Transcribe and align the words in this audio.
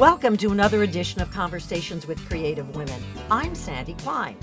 Welcome 0.00 0.38
to 0.38 0.50
another 0.50 0.82
edition 0.82 1.20
of 1.20 1.30
Conversations 1.30 2.06
with 2.06 2.26
Creative 2.26 2.66
Women. 2.74 3.02
I'm 3.30 3.54
Sandy 3.54 3.92
Klein. 3.92 4.34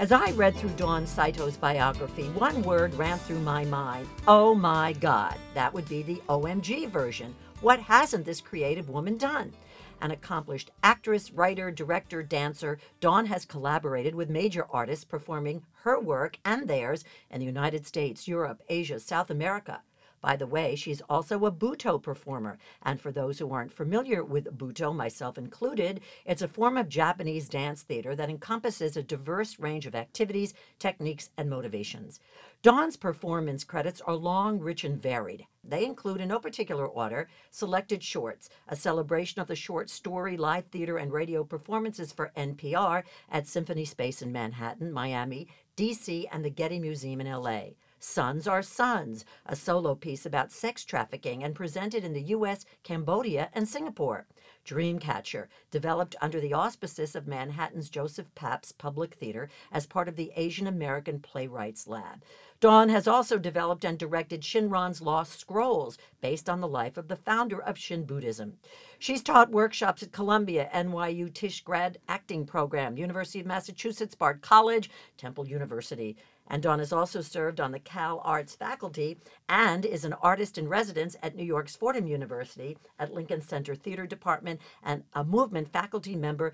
As 0.00 0.10
I 0.10 0.32
read 0.32 0.56
through 0.56 0.70
Dawn 0.70 1.06
Saito's 1.06 1.56
biography, 1.56 2.24
one 2.30 2.60
word 2.62 2.92
ran 2.94 3.20
through 3.20 3.38
my 3.38 3.64
mind 3.64 4.08
Oh 4.26 4.56
my 4.56 4.92
God. 4.94 5.36
That 5.54 5.72
would 5.72 5.88
be 5.88 6.02
the 6.02 6.20
OMG 6.28 6.90
version. 6.90 7.32
What 7.60 7.78
hasn't 7.78 8.24
this 8.24 8.40
creative 8.40 8.88
woman 8.88 9.16
done? 9.16 9.52
An 10.00 10.10
accomplished 10.10 10.72
actress, 10.82 11.30
writer, 11.30 11.70
director, 11.70 12.24
dancer, 12.24 12.80
Dawn 12.98 13.26
has 13.26 13.44
collaborated 13.44 14.16
with 14.16 14.28
major 14.28 14.66
artists 14.68 15.04
performing 15.04 15.62
her 15.82 16.00
work 16.00 16.40
and 16.44 16.66
theirs 16.66 17.04
in 17.30 17.38
the 17.38 17.46
United 17.46 17.86
States, 17.86 18.26
Europe, 18.26 18.62
Asia, 18.68 18.98
South 18.98 19.30
America. 19.30 19.80
By 20.24 20.36
the 20.36 20.46
way, 20.46 20.74
she's 20.74 21.02
also 21.02 21.44
a 21.44 21.52
Butoh 21.52 22.02
performer. 22.02 22.56
And 22.82 22.98
for 22.98 23.12
those 23.12 23.38
who 23.38 23.52
aren't 23.52 23.74
familiar 23.74 24.24
with 24.24 24.56
Butoh, 24.56 24.96
myself 24.96 25.36
included, 25.36 26.00
it's 26.24 26.40
a 26.40 26.48
form 26.48 26.78
of 26.78 26.88
Japanese 26.88 27.46
dance 27.46 27.82
theater 27.82 28.16
that 28.16 28.30
encompasses 28.30 28.96
a 28.96 29.02
diverse 29.02 29.58
range 29.58 29.84
of 29.84 29.94
activities, 29.94 30.54
techniques, 30.78 31.28
and 31.36 31.50
motivations. 31.50 32.20
Dawn's 32.62 32.96
performance 32.96 33.64
credits 33.64 34.00
are 34.00 34.14
long, 34.14 34.60
rich, 34.60 34.82
and 34.82 34.98
varied. 34.98 35.46
They 35.62 35.84
include, 35.84 36.22
in 36.22 36.28
no 36.28 36.38
particular 36.38 36.86
order, 36.86 37.28
selected 37.50 38.02
shorts, 38.02 38.48
a 38.66 38.76
celebration 38.76 39.42
of 39.42 39.48
the 39.48 39.54
short 39.54 39.90
story, 39.90 40.38
live 40.38 40.64
theater, 40.68 40.96
and 40.96 41.12
radio 41.12 41.44
performances 41.44 42.12
for 42.12 42.32
NPR 42.34 43.02
at 43.30 43.46
Symphony 43.46 43.84
Space 43.84 44.22
in 44.22 44.32
Manhattan, 44.32 44.90
Miami, 44.90 45.48
DC, 45.76 46.24
and 46.32 46.42
the 46.42 46.48
Getty 46.48 46.78
Museum 46.78 47.20
in 47.20 47.30
LA. 47.30 47.72
Sons 48.06 48.46
Are 48.46 48.62
Sons, 48.62 49.24
a 49.46 49.56
solo 49.56 49.94
piece 49.94 50.26
about 50.26 50.52
sex 50.52 50.84
trafficking 50.84 51.42
and 51.42 51.54
presented 51.54 52.04
in 52.04 52.12
the 52.12 52.20
U.S., 52.20 52.66
Cambodia, 52.82 53.48
and 53.54 53.66
Singapore. 53.66 54.26
Dreamcatcher, 54.66 55.46
developed 55.70 56.14
under 56.20 56.38
the 56.38 56.52
auspices 56.52 57.16
of 57.16 57.26
Manhattan's 57.26 57.88
Joseph 57.88 58.32
Papp's 58.34 58.72
Public 58.72 59.14
Theater 59.14 59.48
as 59.72 59.86
part 59.86 60.06
of 60.06 60.16
the 60.16 60.32
Asian 60.36 60.66
American 60.66 61.18
Playwrights 61.18 61.88
Lab. 61.88 62.22
Dawn 62.60 62.90
has 62.90 63.08
also 63.08 63.38
developed 63.38 63.84
and 63.84 63.98
directed 63.98 64.42
Shinran's 64.42 65.00
Lost 65.00 65.40
Scrolls, 65.40 65.98
based 66.20 66.48
on 66.48 66.60
the 66.60 66.68
life 66.68 66.98
of 66.98 67.08
the 67.08 67.16
founder 67.16 67.60
of 67.60 67.78
Shin 67.78 68.04
Buddhism. 68.04 68.58
She's 68.98 69.22
taught 69.22 69.50
workshops 69.50 70.02
at 70.02 70.12
Columbia, 70.12 70.70
NYU 70.72 71.32
Tisch 71.32 71.62
Grad 71.62 71.98
Acting 72.06 72.44
Program, 72.46 72.98
University 72.98 73.40
of 73.40 73.46
Massachusetts 73.46 74.14
Bard 74.14 74.40
College, 74.42 74.90
Temple 75.16 75.48
University. 75.48 76.16
And 76.46 76.62
Dawn 76.62 76.78
has 76.78 76.92
also 76.92 77.20
served 77.20 77.60
on 77.60 77.72
the 77.72 77.78
Cal 77.78 78.20
Arts 78.24 78.54
faculty 78.54 79.18
and 79.48 79.84
is 79.84 80.04
an 80.04 80.12
artist 80.14 80.58
in 80.58 80.68
residence 80.68 81.16
at 81.22 81.34
New 81.34 81.44
York's 81.44 81.76
Fordham 81.76 82.06
University 82.06 82.76
at 82.98 83.14
Lincoln 83.14 83.40
Center 83.40 83.74
Theater 83.74 84.06
Department 84.06 84.60
and 84.82 85.04
a 85.14 85.24
movement 85.24 85.72
faculty 85.72 86.14
member 86.14 86.52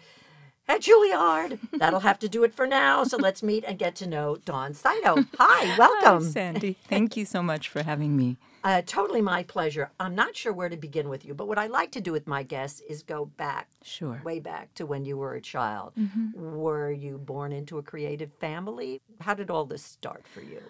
at 0.68 0.82
Juilliard. 0.82 1.58
That'll 1.72 2.00
have 2.00 2.18
to 2.20 2.28
do 2.28 2.44
it 2.44 2.54
for 2.54 2.66
now. 2.66 3.04
So 3.04 3.16
let's 3.16 3.42
meet 3.42 3.64
and 3.66 3.78
get 3.78 3.94
to 3.96 4.06
know 4.06 4.36
Dawn 4.44 4.74
Saito. 4.74 5.24
Hi, 5.38 5.76
welcome. 5.78 6.24
Hi, 6.24 6.30
Sandy. 6.30 6.76
Thank 6.88 7.16
you 7.16 7.24
so 7.24 7.42
much 7.42 7.68
for 7.68 7.82
having 7.82 8.16
me. 8.16 8.36
Uh, 8.62 8.82
totally 8.84 9.22
my 9.22 9.42
pleasure. 9.42 9.90
I'm 9.98 10.14
not 10.14 10.36
sure 10.36 10.52
where 10.52 10.68
to 10.68 10.76
begin 10.76 11.08
with 11.08 11.24
you, 11.24 11.32
but 11.32 11.48
what 11.48 11.58
I 11.58 11.66
like 11.66 11.92
to 11.92 12.00
do 12.00 12.12
with 12.12 12.26
my 12.26 12.42
guests 12.42 12.80
is 12.80 13.02
go 13.02 13.24
back, 13.24 13.68
sure, 13.82 14.20
way 14.22 14.38
back 14.38 14.74
to 14.74 14.84
when 14.84 15.06
you 15.06 15.16
were 15.16 15.34
a 15.34 15.40
child. 15.40 15.92
Mm-hmm. 15.98 16.32
Were 16.58 16.92
you 16.92 17.16
born 17.16 17.52
into 17.52 17.78
a 17.78 17.82
creative 17.82 18.32
family? 18.34 19.00
How 19.20 19.32
did 19.32 19.50
all 19.50 19.64
this 19.64 19.82
start 19.82 20.26
for 20.26 20.42
you? 20.42 20.60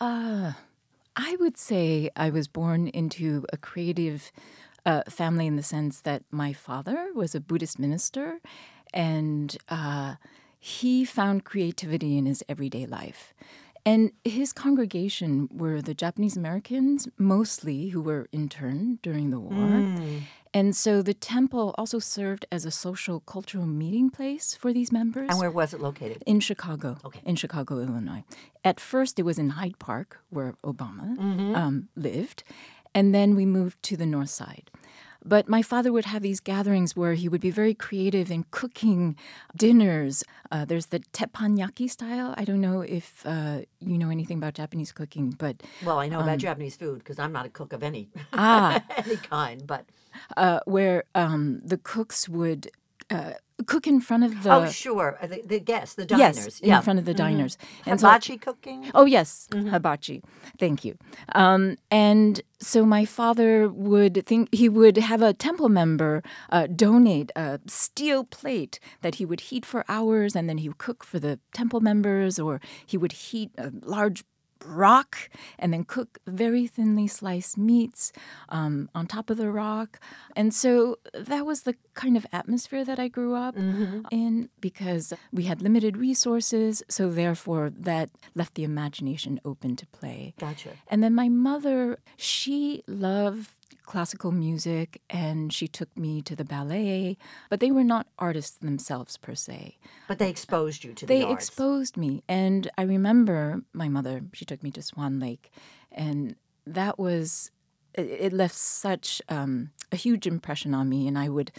Uh, 0.00 0.52
I 1.14 1.36
would 1.38 1.56
say 1.56 2.10
I 2.16 2.30
was 2.30 2.48
born 2.48 2.88
into 2.88 3.44
a 3.52 3.56
creative 3.56 4.32
uh, 4.84 5.02
family 5.08 5.46
in 5.46 5.56
the 5.56 5.62
sense 5.62 6.00
that 6.00 6.22
my 6.30 6.52
father 6.52 7.10
was 7.14 7.34
a 7.34 7.40
Buddhist 7.40 7.78
minister, 7.78 8.40
and 8.92 9.56
uh, 9.68 10.14
he 10.58 11.04
found 11.04 11.44
creativity 11.44 12.18
in 12.18 12.26
his 12.26 12.42
everyday 12.48 12.86
life. 12.86 13.34
And 13.86 14.12
his 14.22 14.52
congregation 14.52 15.48
were 15.50 15.80
the 15.80 15.94
Japanese 15.94 16.36
Americans, 16.36 17.08
mostly, 17.16 17.88
who 17.88 18.02
were 18.02 18.28
interned 18.32 19.00
during 19.00 19.30
the 19.30 19.40
war. 19.40 19.54
Mm. 19.54 20.22
And 20.52 20.76
so 20.76 21.00
the 21.00 21.14
temple 21.14 21.74
also 21.78 21.98
served 21.98 22.44
as 22.50 22.66
a 22.66 22.70
social 22.70 23.20
cultural 23.20 23.66
meeting 23.66 24.10
place 24.10 24.54
for 24.54 24.72
these 24.72 24.92
members. 24.92 25.28
And 25.30 25.38
where 25.38 25.50
was 25.50 25.72
it 25.72 25.80
located? 25.80 26.22
In 26.26 26.40
Chicago. 26.40 26.98
Okay. 27.04 27.20
In 27.24 27.36
Chicago, 27.36 27.78
Illinois. 27.78 28.24
At 28.62 28.78
first, 28.78 29.18
it 29.18 29.22
was 29.22 29.38
in 29.38 29.50
Hyde 29.50 29.78
Park, 29.78 30.20
where 30.28 30.54
Obama 30.64 31.16
mm-hmm. 31.16 31.54
um, 31.54 31.88
lived. 31.96 32.44
And 32.94 33.14
then 33.14 33.34
we 33.34 33.46
moved 33.46 33.82
to 33.84 33.96
the 33.96 34.06
north 34.06 34.30
side. 34.30 34.70
But 35.28 35.46
my 35.46 35.60
father 35.60 35.92
would 35.92 36.06
have 36.06 36.22
these 36.22 36.40
gatherings 36.40 36.96
where 36.96 37.12
he 37.12 37.28
would 37.28 37.40
be 37.42 37.50
very 37.50 37.74
creative 37.74 38.30
in 38.30 38.46
cooking 38.50 39.14
dinners. 39.54 40.24
Uh, 40.50 40.64
there's 40.64 40.86
the 40.86 41.00
teppanyaki 41.12 41.90
style. 41.90 42.34
I 42.38 42.44
don't 42.44 42.62
know 42.62 42.80
if 42.80 43.22
uh, 43.26 43.60
you 43.80 43.98
know 43.98 44.08
anything 44.08 44.38
about 44.38 44.54
Japanese 44.54 44.90
cooking, 44.90 45.30
but 45.30 45.62
well, 45.84 45.98
I 45.98 46.08
know 46.08 46.20
um, 46.20 46.22
about 46.22 46.38
Japanese 46.38 46.76
food 46.76 47.00
because 47.00 47.18
I'm 47.18 47.32
not 47.32 47.44
a 47.44 47.50
cook 47.50 47.74
of 47.74 47.82
any 47.82 48.08
ah. 48.32 48.82
any 48.96 49.16
kind. 49.16 49.66
But 49.66 49.84
uh, 50.36 50.60
where 50.64 51.04
um, 51.14 51.60
the 51.62 51.76
cooks 51.76 52.28
would 52.28 52.70
uh, 53.10 53.32
cook 53.66 53.86
in 53.86 54.00
front 54.00 54.24
of 54.24 54.42
the. 54.42 54.52
Oh, 54.52 54.68
sure. 54.68 55.18
Uh, 55.20 55.26
the, 55.26 55.42
the 55.44 55.60
guests, 55.60 55.94
the 55.94 56.06
diners. 56.06 56.36
Yes, 56.36 56.60
yeah. 56.62 56.76
in 56.76 56.82
front 56.82 56.98
of 56.98 57.04
the 57.04 57.14
diners. 57.14 57.56
Mm-hmm. 57.56 57.90
And 57.90 58.00
hibachi 58.00 58.34
so, 58.34 58.38
cooking? 58.38 58.90
Oh, 58.94 59.04
yes, 59.04 59.48
mm-hmm. 59.50 59.68
hibachi. 59.68 60.22
Thank 60.58 60.84
you. 60.84 60.96
Um, 61.34 61.76
and 61.90 62.40
so 62.60 62.84
my 62.84 63.04
father 63.04 63.68
would 63.68 64.26
think 64.26 64.54
he 64.54 64.68
would 64.68 64.96
have 64.96 65.22
a 65.22 65.32
temple 65.32 65.68
member 65.68 66.22
uh, 66.50 66.66
donate 66.66 67.32
a 67.36 67.60
steel 67.66 68.24
plate 68.24 68.78
that 69.02 69.16
he 69.16 69.24
would 69.24 69.40
heat 69.40 69.64
for 69.64 69.84
hours 69.88 70.36
and 70.36 70.48
then 70.48 70.58
he 70.58 70.68
would 70.68 70.78
cook 70.78 71.04
for 71.04 71.18
the 71.18 71.38
temple 71.52 71.80
members, 71.80 72.38
or 72.38 72.60
he 72.86 72.96
would 72.96 73.12
heat 73.12 73.50
a 73.58 73.72
large 73.82 74.24
rock 74.68 75.30
and 75.58 75.72
then 75.72 75.84
cook 75.84 76.18
very 76.26 76.66
thinly 76.66 77.06
sliced 77.06 77.58
meats 77.58 78.12
um, 78.48 78.88
on 78.94 79.06
top 79.06 79.30
of 79.30 79.36
the 79.36 79.50
rock. 79.50 80.00
And 80.36 80.54
so 80.54 80.98
that 81.14 81.46
was 81.46 81.62
the 81.62 81.74
kind 81.94 82.16
of 82.16 82.26
atmosphere 82.32 82.84
that 82.84 82.98
I 82.98 83.08
grew 83.08 83.34
up 83.34 83.56
mm-hmm. 83.56 84.02
in 84.10 84.48
because 84.60 85.12
we 85.32 85.44
had 85.44 85.62
limited 85.62 85.96
resources. 85.96 86.82
So 86.88 87.10
therefore, 87.10 87.70
that 87.78 88.10
left 88.34 88.54
the 88.54 88.64
imagination 88.64 89.40
open 89.44 89.76
to 89.76 89.86
play. 89.86 90.34
Gotcha. 90.38 90.70
And 90.88 91.02
then 91.02 91.14
my 91.14 91.28
mother, 91.28 91.98
she 92.16 92.82
loved 92.86 93.50
classical 93.88 94.30
music 94.30 95.00
and 95.08 95.50
she 95.50 95.66
took 95.66 95.88
me 95.96 96.20
to 96.20 96.36
the 96.36 96.44
ballet, 96.44 97.16
but 97.48 97.58
they 97.58 97.70
were 97.70 97.82
not 97.82 98.06
artists 98.18 98.58
themselves 98.58 99.16
per 99.16 99.34
se. 99.34 99.78
But 100.06 100.18
they 100.18 100.28
exposed 100.28 100.84
you 100.84 100.92
to 100.92 101.06
they 101.06 101.20
the 101.20 101.26
They 101.26 101.32
exposed 101.32 101.96
me. 101.96 102.22
And 102.28 102.70
I 102.76 102.82
remember 102.82 103.62
my 103.72 103.88
mother, 103.88 104.20
she 104.34 104.44
took 104.44 104.62
me 104.62 104.70
to 104.72 104.82
Swan 104.82 105.18
Lake, 105.18 105.50
and 105.90 106.36
that 106.66 106.98
was, 106.98 107.50
it 107.94 108.32
left 108.34 108.56
such 108.56 109.22
um, 109.30 109.70
a 109.90 109.96
huge 109.96 110.26
impression 110.26 110.74
on 110.74 110.90
me. 110.90 111.08
And 111.08 111.18
I 111.18 111.30
would 111.30 111.50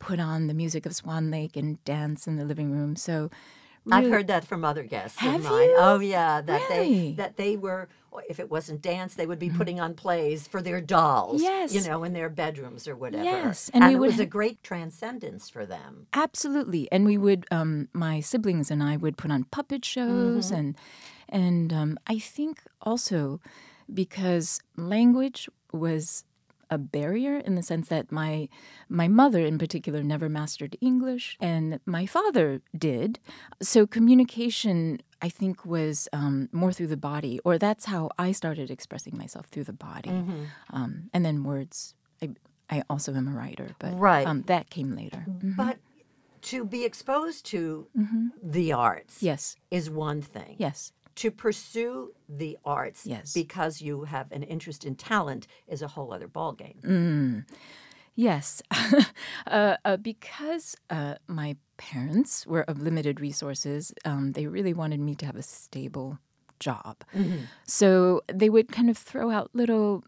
put 0.00 0.18
on 0.18 0.48
the 0.48 0.54
music 0.54 0.86
of 0.86 0.94
Swan 0.94 1.30
Lake 1.30 1.56
and 1.56 1.82
dance 1.84 2.26
in 2.26 2.34
the 2.34 2.44
living 2.44 2.72
room. 2.72 2.96
So 2.96 3.30
Really? 3.86 4.04
I've 4.04 4.10
heard 4.10 4.26
that 4.26 4.44
from 4.44 4.64
other 4.64 4.82
guests 4.82 5.18
Have 5.18 5.44
of 5.44 5.50
mine. 5.50 5.68
You? 5.68 5.76
Oh 5.78 6.00
yeah, 6.00 6.40
that 6.40 6.70
really? 6.70 7.10
they 7.10 7.12
that 7.12 7.36
they 7.36 7.56
were 7.56 7.88
if 8.28 8.40
it 8.40 8.50
wasn't 8.50 8.82
dance, 8.82 9.14
they 9.14 9.26
would 9.26 9.38
be 9.38 9.48
mm-hmm. 9.48 9.58
putting 9.58 9.80
on 9.80 9.94
plays 9.94 10.46
for 10.48 10.62
their 10.62 10.80
dolls. 10.80 11.42
Yes. 11.42 11.74
You 11.74 11.82
know, 11.82 12.04
in 12.04 12.12
their 12.12 12.28
bedrooms 12.28 12.88
or 12.88 12.96
whatever. 12.96 13.24
Yes. 13.24 13.70
And, 13.72 13.84
and 13.84 13.92
it 13.92 13.98
was 13.98 14.18
a 14.18 14.26
great 14.26 14.62
transcendence 14.62 15.50
for 15.50 15.66
them. 15.66 16.06
Absolutely. 16.12 16.90
And 16.90 17.04
we 17.04 17.18
would 17.18 17.46
um, 17.50 17.88
my 17.92 18.20
siblings 18.20 18.70
and 18.70 18.82
I 18.82 18.96
would 18.96 19.16
put 19.16 19.30
on 19.30 19.44
puppet 19.44 19.84
shows 19.84 20.46
mm-hmm. 20.46 20.54
and 20.54 20.76
and 21.28 21.72
um, 21.72 21.98
I 22.06 22.18
think 22.18 22.62
also 22.82 23.40
because 23.92 24.60
language 24.76 25.48
was 25.72 26.24
a 26.70 26.78
barrier 26.78 27.38
in 27.38 27.54
the 27.54 27.62
sense 27.62 27.88
that 27.88 28.10
my 28.10 28.48
my 28.88 29.08
mother 29.08 29.40
in 29.40 29.58
particular 29.58 30.02
never 30.02 30.28
mastered 30.28 30.76
English 30.80 31.36
and 31.40 31.80
my 31.86 32.06
father 32.06 32.60
did. 32.76 33.18
So 33.62 33.86
communication 33.86 35.00
I 35.22 35.28
think 35.28 35.64
was 35.64 36.08
um, 36.12 36.48
more 36.52 36.72
through 36.72 36.88
the 36.88 36.96
body, 36.96 37.40
or 37.44 37.58
that's 37.58 37.86
how 37.86 38.10
I 38.18 38.32
started 38.32 38.70
expressing 38.70 39.16
myself 39.16 39.46
through 39.46 39.64
the 39.64 39.72
body, 39.72 40.10
mm-hmm. 40.10 40.44
um, 40.70 41.10
and 41.12 41.24
then 41.24 41.42
words. 41.42 41.94
I, 42.22 42.30
I 42.68 42.82
also 42.90 43.14
am 43.14 43.28
a 43.28 43.30
writer, 43.30 43.68
but 43.78 43.98
right. 43.98 44.26
um, 44.26 44.42
that 44.42 44.70
came 44.70 44.94
later. 44.94 45.24
Mm-hmm. 45.28 45.52
But 45.56 45.78
to 46.42 46.64
be 46.64 46.84
exposed 46.84 47.46
to 47.46 47.88
mm-hmm. 47.96 48.26
the 48.42 48.72
arts, 48.72 49.22
yes, 49.22 49.56
is 49.70 49.88
one 49.88 50.20
thing. 50.20 50.56
Yes, 50.58 50.92
to 51.16 51.30
pursue 51.30 52.12
the 52.28 52.58
arts 52.64 53.06
yes. 53.06 53.32
because 53.32 53.80
you 53.80 54.04
have 54.04 54.30
an 54.32 54.42
interest 54.42 54.84
in 54.84 54.94
talent 54.94 55.46
is 55.66 55.82
a 55.82 55.88
whole 55.88 56.12
other 56.12 56.28
ballgame. 56.28 56.80
Mm. 56.82 57.44
Yes, 58.14 58.62
uh, 59.46 59.76
uh, 59.84 59.96
because 59.98 60.74
uh, 60.88 61.16
my 61.26 61.56
parents 61.76 62.46
were 62.46 62.62
of 62.62 62.80
limited 62.80 63.20
resources, 63.20 63.92
um, 64.06 64.32
they 64.32 64.46
really 64.46 64.72
wanted 64.72 65.00
me 65.00 65.14
to 65.16 65.26
have 65.26 65.36
a 65.36 65.42
stable 65.42 66.18
job. 66.58 67.04
Mm-hmm. 67.14 67.44
So 67.66 68.22
they 68.32 68.48
would 68.48 68.72
kind 68.72 68.88
of 68.88 68.96
throw 68.96 69.30
out 69.30 69.50
little 69.52 70.02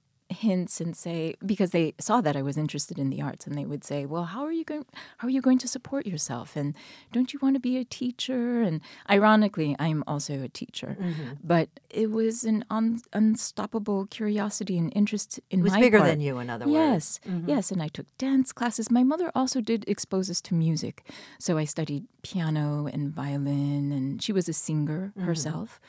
hints 0.46 0.80
and 0.82 0.92
say 1.04 1.34
because 1.52 1.70
they 1.76 1.86
saw 1.98 2.16
that 2.26 2.36
I 2.40 2.42
was 2.48 2.56
interested 2.64 2.96
in 3.02 3.08
the 3.10 3.20
arts 3.28 3.46
and 3.46 3.54
they 3.58 3.66
would 3.70 3.84
say, 3.90 4.00
"Well, 4.12 4.26
how 4.34 4.42
are 4.48 4.52
you 4.60 4.64
going 4.72 4.84
how 5.18 5.26
are 5.28 5.34
you 5.38 5.42
going 5.48 5.58
to 5.64 5.68
support 5.76 6.02
yourself 6.12 6.48
and 6.60 6.68
don't 7.14 7.30
you 7.32 7.38
want 7.44 7.54
to 7.58 7.60
be 7.70 7.74
a 7.78 7.84
teacher?" 8.00 8.62
And 8.68 8.80
ironically, 9.16 9.70
I'm 9.86 10.00
also 10.12 10.34
a 10.42 10.48
teacher. 10.60 10.90
Mm-hmm. 11.00 11.30
But 11.52 11.68
it 12.02 12.08
was 12.20 12.44
an 12.52 12.64
un- 12.78 13.02
unstoppable 13.12 14.06
curiosity 14.18 14.76
and 14.78 14.92
interest 14.94 15.40
in 15.50 15.60
It 15.60 15.64
was 15.64 15.76
bigger 15.76 15.98
part. 15.98 16.10
than 16.10 16.20
you, 16.20 16.38
in 16.38 16.48
other 16.50 16.68
Yes, 16.68 16.74
words. 16.78 17.20
Mm-hmm. 17.28 17.48
yes, 17.52 17.64
and 17.72 17.80
I 17.82 17.88
took 17.88 18.06
dance 18.18 18.52
classes. 18.58 18.90
My 18.90 19.02
mother 19.12 19.28
also 19.34 19.60
did 19.60 19.80
expose 19.88 20.30
us 20.30 20.40
to 20.48 20.54
music, 20.54 20.96
so 21.38 21.50
I 21.62 21.64
studied 21.64 22.04
piano 22.22 22.86
and 22.94 23.04
violin, 23.22 23.92
and 23.98 24.22
she 24.24 24.32
was 24.38 24.48
a 24.48 24.52
singer 24.66 25.00
Mm-hmm. 25.08 25.26
herself. 25.28 25.80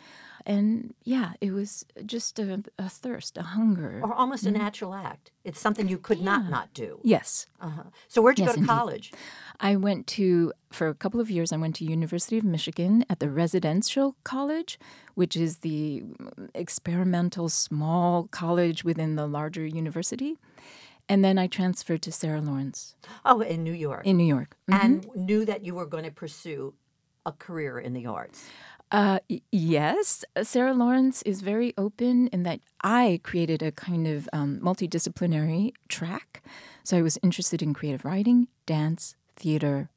And 0.46 0.94
yeah, 1.04 1.34
it 1.42 1.52
was 1.52 1.86
just 2.06 2.40
a, 2.40 2.64
a 2.78 2.90
thirst, 2.90 3.38
a 3.38 3.42
hunger. 3.44 4.00
Or 4.04 4.14
almost 4.14 4.46
a 4.46 4.50
mm. 4.50 4.58
natural 4.58 4.94
act. 4.94 5.32
It's 5.44 5.60
something 5.60 5.88
you 5.88 5.98
could 5.98 6.22
not 6.22 6.50
not 6.50 6.74
do. 6.74 7.00
yes, 7.04 7.48
Uh-huh. 7.60 7.84
So 8.08 8.22
where'd 8.22 8.40
you 8.40 8.46
Yes, 8.46 8.52
go 8.52 8.56
to 8.56 8.60
indeed. 8.60 8.70
college? 8.70 9.12
I 9.60 9.76
went 9.76 10.08
to 10.18 10.54
for 10.72 10.88
a 10.88 10.94
couple 10.94 11.20
of 11.20 11.30
years. 11.30 11.52
I 11.52 11.58
went 11.58 11.76
to 11.78 11.86
University 11.86 12.38
of 12.38 12.44
Michigan 12.46 13.04
at 13.10 13.20
the 13.20 13.30
Residential 13.30 14.16
College, 14.24 14.80
which 15.16 15.36
is 15.36 15.58
the 15.58 16.04
mm, 16.06 16.50
experimental 16.54 17.50
small 17.50 18.28
college 18.32 18.84
within 18.84 19.16
the 19.16 19.28
larger 19.28 19.66
university. 19.66 20.38
And 21.12 21.24
then 21.26 21.38
I 21.40 21.48
transferred 21.48 22.02
to 22.04 22.12
Sarah 22.12 22.42
Lawrence 22.42 22.96
Oh, 23.26 23.42
in 23.42 23.64
New 23.64 23.74
York. 23.74 24.06
in 24.06 24.16
New 24.18 24.28
York. 24.38 24.56
and 24.68 25.02
mm-hmm. 25.04 25.26
knew 25.26 25.46
that 25.46 25.66
you 25.66 25.74
were 25.76 25.88
going 25.88 26.04
to 26.06 26.12
pursue 26.12 26.74
a 27.26 27.32
career 27.32 27.80
in 27.80 27.94
the 27.94 28.06
arts. 28.06 28.46
Uh, 28.92 29.20
yes, 29.52 30.26
Sarah 30.42 30.74
Lawrence 30.74 31.22
is 31.22 31.42
very 31.42 31.74
open 31.78 32.28
in 32.30 32.44
that 32.44 32.60
I 32.82 33.20
created 33.24 33.62
a 33.62 33.72
kind 33.72 34.08
of 34.08 34.28
um, 34.34 34.60
multidisciplinary 34.64 35.74
track. 35.90 36.42
So 36.84 36.98
I 36.98 37.04
was 37.04 37.20
interested 37.22 37.62
in 37.62 37.74
creative 37.76 38.04
writing, 38.04 38.48
dance, 38.66 39.16
theater, 39.36 39.90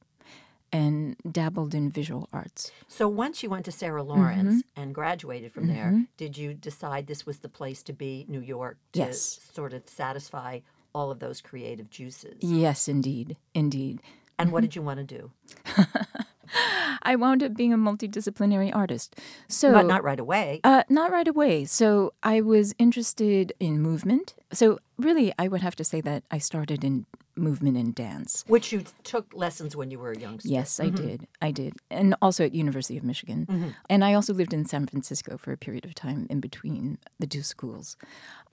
and 0.71 1.17
dabbled 1.31 1.75
in 1.75 1.91
visual 1.91 2.29
arts. 2.35 2.71
So 2.87 3.09
once 3.09 3.43
you 3.43 3.49
went 3.49 3.65
to 3.65 3.73
Sarah 3.73 4.03
Lawrence 4.03 4.57
Mm-hmm. 4.63 4.83
and 4.83 4.95
graduated 4.95 5.53
from 5.53 5.69
there, 5.69 6.07
did 6.19 6.37
you 6.37 6.53
decide 6.53 7.07
this 7.07 7.25
was 7.25 7.39
the 7.39 7.49
place 7.49 7.83
to 7.85 7.93
be, 7.95 8.27
New 8.29 8.41
York, 8.41 8.77
to 8.93 8.99
Yes. 9.01 9.41
sort 9.55 9.73
of 9.73 9.89
satisfy 9.89 10.61
all 10.95 11.11
of 11.11 11.19
those 11.19 11.41
creative 11.41 11.89
juices? 11.89 12.37
Yes, 12.41 12.89
indeed, 12.89 13.37
indeed. 13.55 14.01
And 14.39 14.49
Mm-hmm. 14.49 14.53
what 14.55 14.61
did 14.63 14.77
you 14.77 14.83
want 14.83 14.99
to 14.99 15.05
do? 15.19 15.31
I 17.03 17.17
wound 17.17 17.43
up 17.43 17.55
being 17.55 17.73
a 17.73 17.79
multidisciplinary 17.79 18.75
artist. 18.75 19.19
So 19.49 19.73
But 19.73 19.87
not 19.87 20.05
right 20.05 20.21
away. 20.21 20.61
Uh, 20.65 20.85
not 20.89 21.11
right 21.11 21.29
away. 21.29 21.65
So 21.65 22.13
I 22.23 22.41
was 22.41 22.75
interested 22.79 23.53
in 23.59 23.81
movement. 23.81 24.35
So 24.53 24.79
really, 24.99 25.33
I 25.39 25.49
would 25.49 25.63
have 25.63 25.77
to 25.77 25.85
say 25.85 26.01
that 26.03 26.25
I 26.31 26.39
started 26.39 26.85
in 26.85 27.07
movement 27.35 27.77
and 27.79 27.95
dance. 27.95 28.45
Which 28.47 28.73
you 28.73 28.85
took 29.05 29.33
lessons 29.35 29.75
when 29.75 29.91
you 29.91 29.99
were 29.99 30.13
a 30.13 30.19
youngster. 30.19 30.49
Yes, 30.49 30.79
I 30.79 30.91
did. 30.91 31.27
I 31.41 31.51
did, 31.51 31.75
and 31.91 32.15
also 32.21 32.45
at 32.45 32.55
University 32.55 32.99
of 32.99 33.05
Michigan. 33.05 33.75
And 33.89 34.05
I 34.05 34.13
also 34.13 34.35
lived 34.35 34.53
in 34.53 34.67
San 34.67 34.87
Francisco 34.87 35.39
for 35.39 35.51
a 35.53 35.57
period 35.57 35.87
of 35.87 35.95
time 35.95 36.27
in 36.29 36.41
between 36.41 36.99
the 37.19 37.27
two 37.27 37.43
schools, 37.43 37.97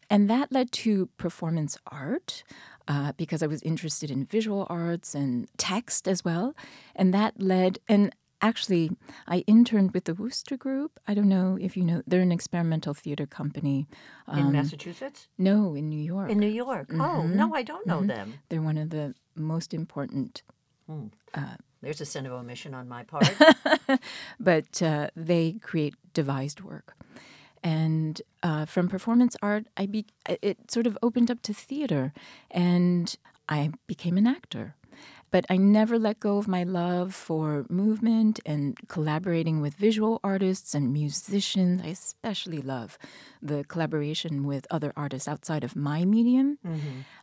and 0.10 0.30
that 0.30 0.52
led 0.52 0.72
to 0.72 1.08
performance 1.18 1.78
art. 1.92 2.44
Uh, 2.90 3.12
because 3.18 3.44
I 3.44 3.48
was 3.48 3.62
interested 3.62 4.10
in 4.10 4.26
visual 4.26 4.66
arts 4.68 5.14
and 5.14 5.48
text 5.58 6.08
as 6.08 6.26
well. 6.26 6.56
And 6.96 7.14
that 7.14 7.40
led, 7.40 7.78
and 7.88 8.16
actually, 8.42 8.90
I 9.28 9.44
interned 9.46 9.92
with 9.94 10.06
the 10.06 10.16
Wooster 10.16 10.58
Group. 10.58 11.00
I 11.08 11.14
don't 11.14 11.30
know 11.30 11.56
if 11.62 11.78
you 11.78 11.84
know, 11.84 12.02
they're 12.08 12.22
an 12.30 12.32
experimental 12.32 12.96
theater 12.96 13.28
company. 13.28 13.86
In 14.36 14.52
Massachusetts? 14.52 15.28
No, 15.38 15.76
in 15.76 15.88
New 15.88 16.02
York. 16.02 16.32
In 16.32 16.40
New 16.40 16.48
York. 16.66 16.88
Oh, 16.92 16.96
Mm-hmm. 17.22 17.36
no, 17.38 17.54
I 17.54 17.62
don't 17.62 17.86
know 17.86 18.02
them. 18.02 18.40
they're 18.50 18.64
one 18.72 18.80
of 18.80 18.90
the 18.90 19.14
most 19.36 19.72
important 19.74 20.42
There's 21.84 22.02
a 22.02 22.06
sin 22.06 22.26
of 22.26 22.32
omission 22.34 22.74
on 22.74 22.88
my 22.90 23.04
part. 23.14 23.30
but 24.40 24.82
uh, 24.82 25.10
they 25.16 25.54
create 25.62 25.94
devised 26.14 26.62
work. 26.62 26.96
And 27.64 28.22
uh, 28.42 28.66
from 28.66 28.88
performance 28.88 29.36
art, 29.42 29.66
I 29.76 29.86
be- 29.86 30.06
it 30.28 30.72
sort 30.72 30.88
of 30.88 30.98
opened 31.02 31.30
up 31.30 31.42
to 31.44 31.54
theater, 31.54 32.14
and 32.52 33.16
I 33.48 33.72
became 33.88 34.18
an 34.18 34.28
actor. 34.28 34.76
But 35.32 35.46
I 35.48 35.58
never 35.58 36.00
let 36.00 36.20
go 36.20 36.40
of 36.40 36.48
my 36.48 36.64
love 36.64 37.14
for 37.14 37.66
movement 37.70 38.40
and 38.48 38.76
collaborating 38.88 39.62
with 39.62 39.76
visual 39.76 40.20
artists 40.24 40.74
and 40.74 40.92
musicians. 40.92 41.82
I 41.84 41.90
especially 41.90 42.62
love 42.62 42.98
the 43.42 43.64
collaboration 43.66 44.48
with 44.48 44.66
other 44.72 44.92
artists 44.98 45.28
outside 45.28 45.64
of 45.64 45.76
my 45.76 46.04
medium. 46.04 46.58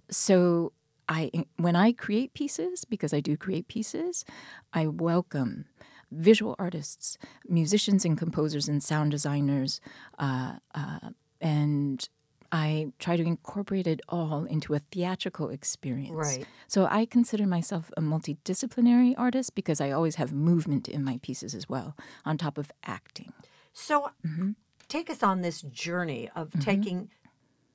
So 0.08 0.72
I 1.08 1.30
when 1.56 1.74
I 1.74 1.92
create 1.92 2.32
pieces, 2.34 2.84
because 2.84 3.12
I 3.12 3.20
do 3.20 3.36
create 3.36 3.66
pieces, 3.66 4.24
I 4.72 4.86
welcome 4.86 5.64
visual 6.10 6.54
artists, 6.58 7.18
musicians 7.48 8.04
and 8.04 8.16
composers 8.18 8.68
and 8.68 8.82
sound 8.82 9.10
designers, 9.10 9.80
uh, 10.18 10.54
uh, 10.74 11.10
and 11.40 12.08
I 12.52 12.92
try 13.00 13.16
to 13.16 13.24
incorporate 13.24 13.86
it 13.88 14.00
all 14.08 14.44
into 14.44 14.72
a 14.74 14.78
theatrical 14.78 15.50
experience. 15.50 16.14
Right. 16.14 16.46
So 16.68 16.86
I 16.88 17.04
consider 17.04 17.44
myself 17.46 17.90
a 17.96 18.00
multidisciplinary 18.00 19.14
artist 19.18 19.54
because 19.56 19.80
I 19.80 19.90
always 19.90 20.14
have 20.14 20.32
movement 20.32 20.88
in 20.88 21.02
my 21.02 21.18
pieces 21.22 21.54
as 21.54 21.68
well, 21.68 21.96
on 22.24 22.38
top 22.38 22.56
of 22.58 22.70
acting. 22.84 23.32
So 23.72 24.10
Mm-hmm. 24.26 24.52
take 24.88 25.10
us 25.10 25.22
on 25.24 25.42
this 25.42 25.60
journey 25.62 26.30
of 26.36 26.52
taking 26.60 27.10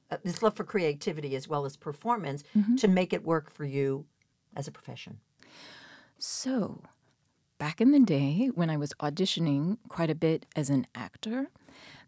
uh, 0.09 0.17
this 0.23 0.41
love 0.41 0.55
for 0.55 0.63
creativity 0.63 1.35
as 1.35 1.47
well 1.49 1.65
as 1.65 1.75
performance 1.77 2.43
Mm-hmm. 2.57 2.75
to 2.77 2.87
make 2.87 3.11
it 3.13 3.23
work 3.25 3.51
for 3.51 3.65
you 3.65 4.05
as 4.55 4.67
a 4.67 4.71
profession. 4.71 5.19
So, 6.17 6.81
back 7.61 7.79
in 7.79 7.91
the 7.91 7.99
day 7.99 8.49
when 8.55 8.71
I 8.71 8.75
was 8.75 8.91
auditioning 8.99 9.77
quite 9.87 10.09
a 10.09 10.15
bit 10.15 10.47
as 10.55 10.71
an 10.71 10.87
actor, 10.95 11.51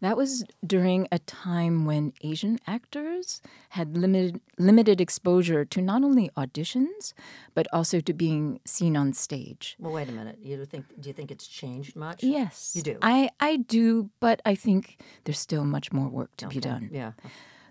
that 0.01 0.17
was 0.17 0.43
during 0.65 1.07
a 1.11 1.19
time 1.19 1.85
when 1.85 2.11
Asian 2.23 2.57
actors 2.65 3.39
had 3.69 3.95
limited 3.95 4.41
limited 4.57 4.99
exposure 4.99 5.63
to 5.63 5.79
not 5.79 6.03
only 6.03 6.31
auditions 6.35 7.13
but 7.53 7.67
also 7.71 7.99
to 8.01 8.13
being 8.13 8.59
seen 8.65 8.97
on 8.97 9.13
stage. 9.13 9.75
Well, 9.77 9.93
wait 9.93 10.09
a 10.09 10.11
minute. 10.11 10.39
You 10.41 10.57
do 10.57 10.65
think 10.65 10.85
do 10.99 11.07
you 11.09 11.13
think 11.13 11.29
it's 11.29 11.45
changed 11.45 11.95
much? 11.95 12.23
Yes. 12.23 12.73
You 12.75 12.81
do. 12.81 12.97
I 13.03 13.29
I 13.39 13.57
do, 13.57 14.09
but 14.19 14.41
I 14.51 14.55
think 14.55 14.97
there's 15.23 15.39
still 15.39 15.65
much 15.65 15.93
more 15.93 16.09
work 16.09 16.35
to 16.37 16.47
be 16.47 16.59
done. 16.59 16.89
Yeah. 16.91 17.11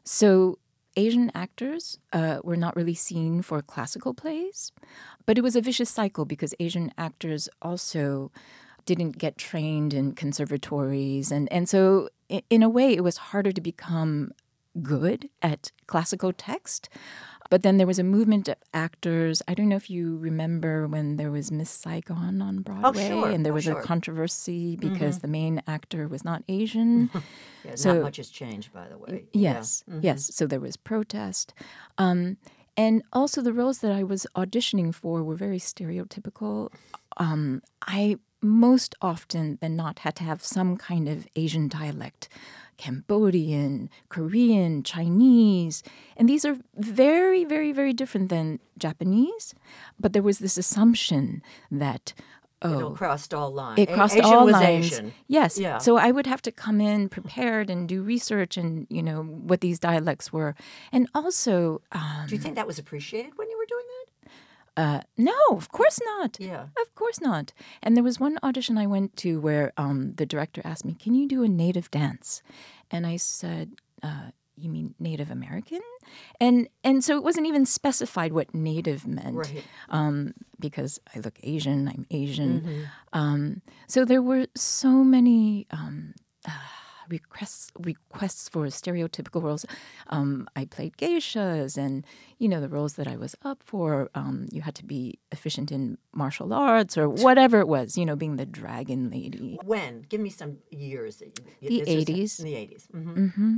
So 0.05 0.59
Asian 0.97 1.31
actors 1.35 1.99
uh, 2.13 2.39
were 2.45 2.57
not 2.57 2.77
really 2.77 2.95
seen 2.95 3.43
for 3.43 3.63
classical 3.63 4.15
plays, 4.15 4.73
but 5.27 5.39
it 5.39 5.43
was 5.43 5.57
a 5.57 5.61
vicious 5.61 5.91
cycle 5.91 6.25
because 6.25 6.55
Asian 6.61 6.93
actors 6.99 7.49
also 7.61 8.31
didn't 8.85 9.19
get 9.19 9.39
trained 9.39 9.95
in 9.95 10.13
conservatories, 10.13 11.31
and 11.31 11.51
and 11.53 11.69
so 11.69 12.09
in 12.51 12.63
a 12.63 12.69
way 12.69 12.93
it 12.95 13.05
was 13.05 13.17
harder 13.17 13.53
to 13.53 13.61
become 13.61 14.33
good 14.83 15.29
at 15.43 15.71
classical 15.87 16.33
text. 16.33 16.89
But 17.53 17.63
then 17.63 17.77
there 17.77 17.87
was 17.87 17.99
a 17.99 18.03
movement 18.17 18.49
of 18.49 18.57
actors. 18.73 19.43
I 19.47 19.53
don't 19.53 19.69
know 19.69 19.77
if 19.77 19.91
you 19.91 20.17
remember 20.17 20.89
when 20.89 21.17
there 21.19 21.31
was 21.31 21.53
Miss 21.53 21.69
Saigon 21.69 22.41
on 22.41 22.63
Broadway, 22.63 23.09
sure. 23.09 23.29
and 23.29 23.45
there 23.45 23.53
Oh, 23.53 23.61
was 23.61 23.65
sure. 23.65 23.79
a 23.79 23.83
controversy 23.83 24.75
because 24.77 25.19
the 25.19 25.29
main 25.29 25.63
actor 25.67 26.09
was 26.09 26.25
not 26.25 26.43
Asian. 26.49 27.11
Yeah, 27.65 27.75
So- 27.83 27.93
not 27.95 28.03
much 28.05 28.17
has 28.17 28.31
changed, 28.31 28.73
by 28.73 28.89
the 28.89 28.97
way. 28.97 29.27
Yeah. 29.35 29.53
Yes, 29.57 29.85
yes. 30.01 30.35
So 30.35 30.47
there 30.47 30.61
was 30.61 30.77
protest. 30.79 31.53
Um, 31.99 32.39
and 32.75 33.03
also, 33.13 33.43
the 33.43 33.53
roles 33.53 33.79
that 33.81 33.93
I 33.93 34.03
was 34.03 34.27
auditioning 34.35 34.95
for 34.95 35.23
were 35.23 35.37
very 35.37 35.59
stereotypical. 35.59 36.73
Um, 37.19 37.61
I 37.87 38.17
most 38.41 38.95
often 39.03 39.59
than 39.61 39.77
not 39.77 39.99
had 40.01 40.15
to 40.17 40.25
have 40.25 40.43
some 40.43 40.77
kind 40.79 41.07
of 41.07 41.27
Asian 41.37 41.69
dialect 41.69 42.29
Cambodian, 42.79 43.89
Korean, 44.09 44.83
Chinese. 44.83 45.83
And 46.17 46.29
these 46.29 46.45
are 46.45 46.57
very, 46.77 47.45
very, 47.45 47.73
very 47.73 47.93
different 47.93 48.29
than 48.29 48.59
Japanese. 48.79 49.55
But 49.99 50.13
there 50.13 50.23
was 50.23 50.39
this 50.39 50.57
assumption 50.59 51.43
that, 51.71 52.13
oh, 52.63 52.93
It 52.93 52.97
crossed 52.97 53.33
all 53.35 53.53
lines. 53.53 53.79
it 53.79 53.89
crossed 53.93 54.17
Asian 54.17 54.25
all 54.33 54.45
was 54.47 54.53
lines. 54.55 54.87
Asian. 54.93 55.13
Yes. 55.29 55.59
Yeah. 55.59 55.79
So 55.79 55.97
I 55.97 56.11
would 56.11 56.27
have 56.27 56.43
to 56.43 56.53
come 56.53 56.81
in 56.81 57.09
prepared 57.09 57.71
and 57.71 57.89
do 57.89 58.03
research 58.03 58.57
and 58.57 58.87
you 58.91 59.03
know 59.03 59.23
what 59.23 59.61
these 59.61 59.79
dialects 59.79 60.33
were, 60.33 60.55
and 60.93 61.09
also 61.15 61.83
um, 61.93 62.27
Do 62.29 62.35
you 62.35 62.41
think 62.41 62.55
that 62.57 62.67
was 62.67 62.79
appreciated 62.79 63.33
when 63.37 63.49
you 63.51 63.59
were 63.59 63.67
doing 63.67 63.85
that? 63.87 63.92
Uh, 64.77 65.01
no, 65.17 65.35
of 65.51 65.69
course 65.71 65.99
not. 66.05 66.37
Yeah. 66.41 66.67
Of 66.81 66.95
course 66.95 67.21
not. 67.21 67.53
And 67.83 67.95
there 67.97 68.05
was 68.05 68.19
one 68.21 68.39
audition 68.43 68.79
I 68.79 68.87
went 68.87 69.17
to 69.19 69.41
where 69.41 69.73
um, 69.77 70.15
the 70.17 70.27
director 70.27 70.63
asked 70.65 70.85
me, 70.85 70.95
"Can 70.95 71.15
you 71.15 71.29
do 71.29 71.43
a 71.43 71.49
native 71.49 71.91
dance?" 71.91 72.43
And 72.91 73.07
I 73.07 73.17
said. 73.19 73.73
Uh, 74.03 74.31
you 74.55 74.69
mean 74.69 74.95
Native 75.01 75.31
American? 75.31 75.81
And 76.39 76.69
and 76.85 77.03
so 77.03 77.17
it 77.17 77.25
wasn't 77.25 77.47
even 77.47 77.65
specified 77.65 78.33
what 78.33 78.55
Native 78.55 79.07
meant 79.07 79.35
Right. 79.37 79.65
um, 79.89 80.35
because 80.61 81.01
I 81.17 81.21
look 81.21 81.39
Asian, 81.43 81.89
I'm 81.89 82.05
Asian. 82.11 82.87
Um, 83.15 83.63
so 83.89 84.05
there 84.05 84.21
were 84.23 84.47
so 84.55 84.91
many 85.03 85.67
um, 85.71 86.15
uh, 86.47 86.51
requests 87.17 87.71
requests 87.79 88.49
for 88.49 88.63
stereotypical 88.81 89.41
roles. 89.43 89.65
Um, 90.09 90.49
I 90.61 90.65
played 90.65 90.97
geishas, 90.97 91.77
and 91.77 92.05
you 92.39 92.49
know 92.51 92.61
the 92.61 92.69
roles 92.79 92.95
that 92.99 93.07
I 93.07 93.17
was 93.25 93.33
up 93.51 93.61
for. 93.65 94.11
Um, 94.15 94.37
you 94.51 94.63
had 94.63 94.75
to 94.77 94.85
be 94.85 95.19
efficient 95.31 95.71
in 95.71 95.99
martial 96.13 96.53
arts 96.53 96.97
or 97.01 97.07
whatever 97.09 97.61
it 97.61 97.69
was. 97.69 97.97
You 97.99 98.07
know, 98.07 98.17
being 98.17 98.37
the 98.37 98.47
dragon 98.47 99.11
lady. 99.11 99.59
When? 99.65 99.95
Give 100.09 100.21
me 100.21 100.31
some 100.31 100.59
years. 100.71 101.13
The 101.19 101.31
This 101.69 101.89
is 101.89 102.05
80s. 102.07 102.39
In 102.41 102.45
the 102.51 102.57
80s. 102.65 102.83
hmm 102.91 103.57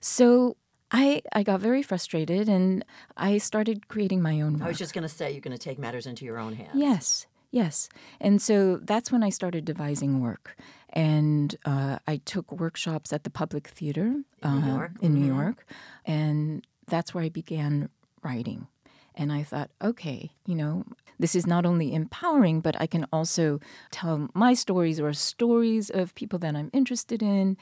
So 0.00 0.56
I 0.90 1.22
I 1.32 1.42
got 1.42 1.60
very 1.60 1.82
frustrated, 1.82 2.48
and 2.48 2.84
I 3.16 3.38
started 3.38 3.88
creating 3.88 4.20
my 4.22 4.40
own 4.44 4.62
I 4.62 4.68
was 4.68 4.78
just 4.78 4.94
going 4.94 5.08
to 5.10 5.14
say 5.18 5.32
you're 5.32 5.40
going 5.48 5.58
to 5.58 5.66
take 5.68 5.78
matters 5.78 6.06
into 6.06 6.24
your 6.24 6.38
own 6.38 6.52
hands. 6.54 6.76
Yes, 6.88 7.26
yes. 7.54 7.88
And 8.20 8.42
so 8.42 8.76
that's 8.90 9.10
when 9.12 9.22
I 9.22 9.30
started 9.30 9.64
devising 9.64 10.20
work. 10.20 10.56
And 10.92 11.54
uh, 11.64 11.98
I 12.06 12.16
took 12.24 12.50
workshops 12.52 13.12
at 13.12 13.22
the 13.24 13.30
Public 13.30 13.68
Theater 13.68 14.06
In 14.42 14.50
New 14.60 14.70
uh, 14.70 14.74
York? 14.74 14.92
in 15.00 15.14
New 15.14 15.24
Mhm. 15.32 15.36
York. 15.36 15.66
And 16.04 16.66
that's 16.86 17.14
where 17.14 17.24
I 17.24 17.30
began 17.30 17.88
writing. 18.22 18.66
And 19.14 19.32
I 19.32 19.42
thought, 19.44 19.70
okay, 19.80 20.32
you 20.46 20.54
know, 20.56 20.84
this 21.18 21.34
is 21.34 21.46
not 21.46 21.64
only 21.64 21.94
empowering, 21.94 22.60
but 22.60 22.74
I 22.80 22.86
can 22.86 23.06
also 23.12 23.60
tell 23.92 24.28
my 24.34 24.54
stories 24.54 24.98
or 25.00 25.12
stories 25.12 25.88
of 25.90 26.14
people 26.14 26.38
that 26.40 26.54
I'm 26.56 26.70
interested 26.72 27.22
in. 27.22 27.56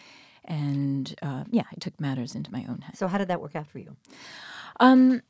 And 0.44 1.14
uh, 1.22 1.44
yeah, 1.50 1.64
I 1.70 1.76
took 1.78 2.00
matters 2.00 2.34
into 2.34 2.50
my 2.50 2.64
own 2.68 2.80
hands. 2.80 2.98
So 2.98 3.06
how 3.08 3.18
did 3.18 3.28
that 3.28 3.40
work 3.42 3.54
out 3.54 3.66
for 3.68 3.78
you? 3.78 3.94
Um, 4.80 5.20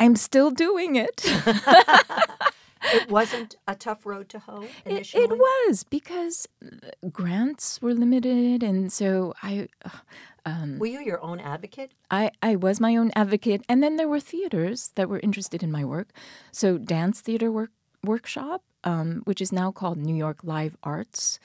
I'm 0.00 0.16
still 0.16 0.50
doing 0.50 0.96
it. 0.96 1.24
It 2.92 3.10
wasn't 3.10 3.56
a 3.66 3.74
tough 3.74 4.04
road 4.06 4.28
to 4.30 4.38
hoe 4.38 4.62
It, 4.84 4.90
initially. 4.92 5.24
it 5.24 5.30
was 5.30 5.84
because 5.84 6.46
uh, 6.64 7.08
grants 7.10 7.80
were 7.82 7.94
limited, 7.94 8.62
and 8.62 8.92
so 8.92 9.34
I, 9.42 9.68
Were 10.78 10.86
you 10.86 11.00
your 11.00 11.22
own 11.22 11.40
advocate? 11.40 11.92
I, 12.10 12.30
I 12.42 12.56
was 12.56 12.80
my 12.80 12.96
own 12.96 13.10
advocate. 13.14 13.62
And 13.68 13.82
then 13.82 13.96
there 13.96 14.08
were 14.08 14.20
theaters 14.20 14.90
that 14.96 15.08
were 15.08 15.20
interested 15.20 15.62
in 15.62 15.70
my 15.70 15.84
work. 15.84 16.08
So 16.50 16.78
dance 16.78 17.20
theater 17.20 17.50
work 17.50 17.70
workshop, 18.04 18.62
um, 18.84 19.22
which 19.24 19.40
is 19.40 19.52
now 19.52 19.70
called 19.70 19.96
New 19.98 20.14
York 20.16 20.38
Live 20.42 20.76
Arts. 20.82 21.38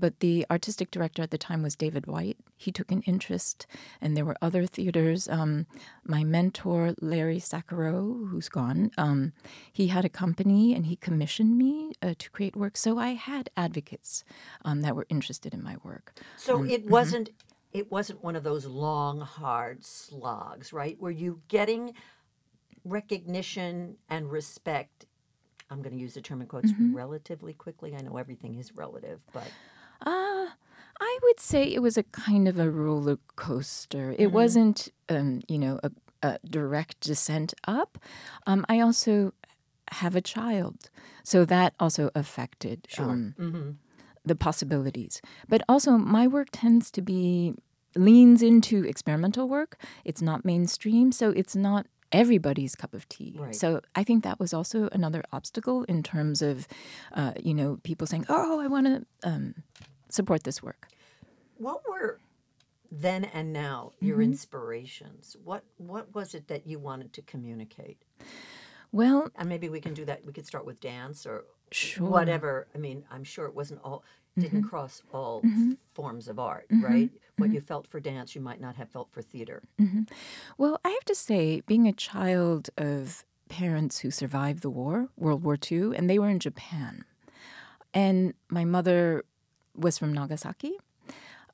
But 0.00 0.20
the 0.20 0.46
artistic 0.50 0.90
director 0.90 1.22
at 1.22 1.30
the 1.30 1.38
time 1.38 1.62
was 1.62 1.76
David 1.76 2.06
White. 2.06 2.38
He 2.56 2.72
took 2.72 2.90
an 2.90 3.02
interest, 3.02 3.66
and 4.00 4.16
there 4.16 4.24
were 4.24 4.36
other 4.40 4.66
theaters. 4.66 5.28
Um, 5.28 5.66
my 6.04 6.24
mentor, 6.24 6.94
Larry 7.00 7.38
Sacharow, 7.38 8.28
who's 8.30 8.48
gone, 8.48 8.90
um, 8.96 9.32
he 9.72 9.88
had 9.88 10.04
a 10.04 10.08
company 10.08 10.74
and 10.74 10.86
he 10.86 10.96
commissioned 10.96 11.58
me 11.58 11.92
uh, 12.02 12.14
to 12.18 12.30
create 12.30 12.56
work. 12.56 12.76
So 12.76 12.98
I 12.98 13.10
had 13.10 13.50
advocates 13.56 14.24
um, 14.64 14.80
that 14.80 14.96
were 14.96 15.06
interested 15.08 15.52
in 15.52 15.62
my 15.62 15.76
work. 15.84 16.14
So 16.36 16.64
it 16.64 16.86
wasn't 16.86 17.30
it 17.72 17.90
wasn't 17.90 18.24
one 18.24 18.34
of 18.34 18.42
those 18.42 18.66
long 18.66 19.20
hard 19.20 19.84
slogs, 19.84 20.72
right? 20.72 21.00
Were 21.00 21.10
you 21.10 21.40
getting 21.46 21.94
recognition 22.84 23.96
and 24.08 24.30
respect 24.30 25.06
I'm 25.70 25.82
going 25.82 25.94
to 25.94 26.00
use 26.00 26.14
the 26.14 26.20
term 26.20 26.40
in 26.40 26.48
quotes 26.48 26.72
relatively 26.92 27.52
quickly. 27.52 27.94
I 27.94 28.00
know 28.02 28.16
everything 28.16 28.56
is 28.56 28.74
relative, 28.74 29.20
but 29.32 29.48
Uh, 30.04 30.46
I 31.00 31.18
would 31.22 31.40
say 31.40 31.64
it 31.64 31.80
was 31.80 31.96
a 31.96 32.02
kind 32.02 32.46
of 32.48 32.58
a 32.58 32.70
roller 32.70 33.18
coaster. 33.36 34.14
It 34.18 34.32
wasn't, 34.32 34.88
um, 35.08 35.40
you 35.48 35.58
know, 35.58 35.80
a, 35.82 35.90
a 36.22 36.38
direct 36.48 37.00
descent 37.00 37.54
up. 37.66 37.98
Um, 38.46 38.66
I 38.68 38.80
also 38.80 39.32
have 39.92 40.14
a 40.14 40.20
child, 40.20 40.90
so 41.24 41.44
that 41.46 41.74
also 41.80 42.10
affected 42.14 42.86
um, 43.10 43.34
the 44.24 44.36
possibilities. 44.36 45.20
But 45.48 45.62
also, 45.68 45.92
my 45.92 46.26
work 46.26 46.48
tends 46.52 46.90
to 46.92 47.02
be 47.02 47.54
leans 47.96 48.42
into 48.42 48.84
experimental 48.84 49.48
work. 49.48 49.76
It's 50.04 50.22
not 50.22 50.44
mainstream, 50.44 51.12
so 51.12 51.30
it's 51.30 51.56
not 51.56 51.86
everybody's 52.12 52.74
cup 52.74 52.94
of 52.94 53.08
tea. 53.08 53.36
Right. 53.38 53.54
So 53.54 53.80
I 53.94 54.04
think 54.04 54.24
that 54.24 54.38
was 54.40 54.52
also 54.52 54.88
another 54.92 55.22
obstacle 55.32 55.84
in 55.84 56.02
terms 56.02 56.42
of, 56.42 56.66
uh, 57.12 57.32
you 57.42 57.54
know, 57.54 57.78
people 57.82 58.06
saying, 58.06 58.26
"Oh, 58.28 58.60
I 58.60 58.66
want 58.66 58.86
to 58.86 59.06
um, 59.28 59.54
support 60.08 60.44
this 60.44 60.62
work." 60.62 60.88
what 61.58 61.82
were 61.86 62.18
then 62.90 63.22
and 63.24 63.52
now 63.52 63.92
your 64.00 64.22
inspirations? 64.22 65.36
What 65.44 65.62
what 65.76 66.14
was 66.14 66.34
it 66.34 66.48
that 66.48 66.66
you 66.66 66.78
wanted 66.78 67.12
to 67.12 67.22
communicate? 67.22 68.02
Well, 68.92 69.28
And 69.36 69.48
maybe 69.48 69.68
we 69.68 69.80
can 69.80 69.94
do 69.94 70.04
that. 70.06 70.24
We 70.24 70.32
could 70.32 70.46
start 70.46 70.64
with 70.66 70.80
dance 70.80 71.26
or 71.26 71.44
Sure. 71.72 72.08
whatever. 72.08 72.66
I 72.74 72.78
mean, 72.78 73.04
I'm 73.12 73.22
sure 73.22 73.46
it 73.46 73.54
wasn't 73.54 73.80
all 73.84 74.02
didn't 74.38 74.60
mm-hmm. 74.60 74.68
cross 74.68 75.02
all 75.12 75.42
mm-hmm. 75.42 75.72
forms 75.92 76.28
of 76.28 76.38
art, 76.38 76.66
mm-hmm. 76.70 76.84
right? 76.84 77.10
What 77.36 77.52
you 77.52 77.60
felt 77.60 77.86
for 77.86 78.00
dance, 78.00 78.34
you 78.34 78.40
might 78.42 78.60
not 78.60 78.76
have 78.76 78.90
felt 78.90 79.10
for 79.10 79.22
theater. 79.22 79.62
Well, 80.58 80.78
I 80.84 80.90
have 80.90 81.04
to 81.06 81.14
say, 81.14 81.62
being 81.66 81.88
a 81.88 81.92
child 81.92 82.68
of 82.76 83.24
parents 83.48 84.00
who 84.00 84.10
survived 84.10 84.62
the 84.62 84.70
war, 84.70 85.08
World 85.16 85.42
War 85.42 85.58
II, 85.70 85.96
and 85.96 86.08
they 86.08 86.18
were 86.18 86.28
in 86.28 86.38
Japan. 86.38 87.04
And 87.92 88.34
my 88.48 88.64
mother 88.64 89.24
was 89.74 89.98
from 89.98 90.12
Nagasaki. 90.12 90.74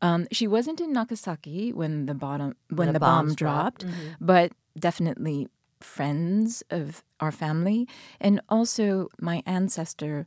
Um, 0.03 0.27
she 0.31 0.47
wasn't 0.47 0.81
in 0.81 0.93
Nagasaki 0.93 1.73
when 1.73 2.07
the 2.07 2.15
bottom 2.15 2.55
when 2.69 2.89
the 2.89 2.95
the, 2.95 3.01
bomb 3.01 3.35
dropped. 3.35 3.83
dropped, 3.83 3.97
but 4.21 4.53
definitely 4.79 5.49
friends 5.81 6.63
of 6.71 7.03
our 7.21 7.33
family, 7.33 7.89
and 8.21 8.41
also 8.49 9.09
my 9.21 9.43
ancestor 9.47 10.27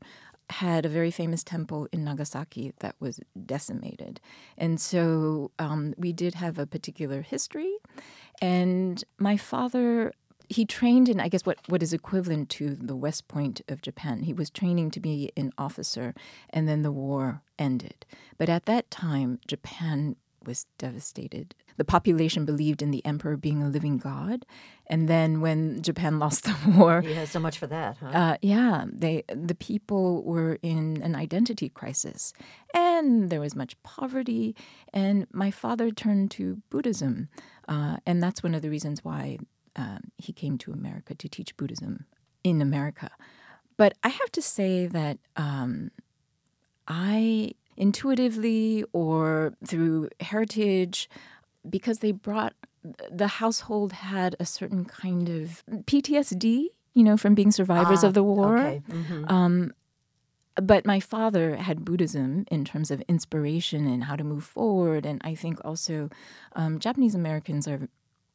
had 0.50 0.86
a 0.86 0.90
very 0.90 1.12
famous 1.12 1.44
temple 1.44 1.88
in 1.92 2.04
Nagasaki 2.04 2.74
that 2.80 2.96
was 3.00 3.20
decimated, 3.46 4.20
and 4.58 4.80
so 4.80 5.52
um, 5.60 5.94
we 5.98 6.12
did 6.14 6.36
have 6.36 6.58
a 6.58 6.66
particular 6.66 7.22
history. 7.22 7.76
And 8.42 9.04
my 9.18 9.36
father 9.36 10.14
he 10.50 10.66
trained 10.66 11.08
in, 11.08 11.20
I 11.20 11.30
guess, 11.30 11.46
what, 11.46 11.60
what 11.68 11.84
is 11.84 11.94
equivalent 11.94 12.50
to 12.50 12.76
the 12.76 12.96
West 12.96 13.28
Point 13.28 13.62
of 13.68 13.84
Japan. 13.84 14.24
He 14.24 14.34
was 14.34 14.50
training 14.50 14.90
to 14.92 15.00
be 15.00 15.32
an 15.38 15.54
officer, 15.60 16.16
and 16.50 16.68
then 16.68 16.82
the 16.82 16.92
war 16.92 17.42
ended. 17.60 18.06
But 18.40 18.50
at 18.50 18.66
that 18.66 18.90
time, 18.90 19.40
Japan 19.48 20.16
was 20.44 20.66
devastated. 20.80 21.54
The 21.80 21.86
population 21.98 22.44
believed 22.46 22.82
in 22.86 22.92
the 22.92 23.04
emperor 23.12 23.38
being 23.38 23.60
a 23.64 23.70
living 23.70 23.98
god, 23.98 24.40
and 24.88 25.08
then 25.08 25.30
when 25.46 25.82
Japan 25.82 26.20
lost 26.24 26.44
the 26.44 26.56
war, 26.78 27.02
Yeah, 27.06 27.26
so 27.26 27.40
much 27.40 27.58
for 27.62 27.68
that, 27.68 27.94
huh? 28.04 28.08
uh, 28.22 28.36
yeah, 28.42 28.86
they 29.04 29.24
the 29.50 29.56
people 29.56 30.22
were 30.34 30.54
in 30.62 31.02
an 31.08 31.16
identity 31.26 31.70
crisis, 31.80 32.34
and 32.74 33.30
there 33.32 33.40
was 33.40 33.56
much 33.56 33.74
poverty. 33.84 34.56
And 34.94 35.26
my 35.32 35.52
father 35.52 35.88
turned 36.04 36.32
to 36.38 36.44
Buddhism, 36.70 37.30
uh, 37.74 37.96
and 38.06 38.22
that's 38.24 38.44
one 38.44 38.54
of 38.58 38.62
the 38.62 38.70
reasons 38.70 38.98
why 39.08 39.24
um, 39.76 40.02
he 40.18 40.32
came 40.34 40.58
to 40.64 40.72
America 40.80 41.16
to 41.16 41.28
teach 41.30 41.56
Buddhism 41.56 42.06
in 42.44 42.62
America. 42.62 43.10
But 43.78 43.92
I 44.04 44.10
have 44.10 44.32
to 44.34 44.42
say 44.42 44.88
that 44.88 45.18
um, 45.38 45.92
I 46.88 47.52
intuitively 47.78 48.84
or 48.92 49.54
through 49.66 50.10
heritage, 50.20 51.10
because 51.70 52.00
they 52.00 52.12
brought 52.12 52.54
the 53.12 53.28
household 53.28 53.92
had 53.92 54.36
a 54.40 54.46
certain 54.46 54.86
kind 54.86 55.28
of 55.30 55.64
PTSD, 55.86 56.68
you 56.94 57.04
know, 57.04 57.18
from 57.18 57.36
being 57.36 57.52
survivors 57.52 58.04
of 58.04 58.14
the 58.14 58.24
war. 58.24 58.58
Okay. 58.58 58.82
mhm. 58.90 59.30
Um, 59.30 59.74
but 60.56 60.86
my 60.86 61.00
father 61.00 61.56
had 61.56 61.86
Buddhism 61.86 62.46
in 62.52 62.66
terms 62.66 62.92
of 62.92 63.02
inspiration 63.02 63.88
and 63.88 64.04
how 64.06 64.16
to 64.16 64.24
move 64.24 64.44
forward. 64.44 65.06
And 65.06 65.22
I 65.24 65.34
think 65.36 65.60
also 65.64 66.10
um, 66.54 66.80
Japanese 66.80 67.16
Americans 67.16 67.66
are 67.68 67.88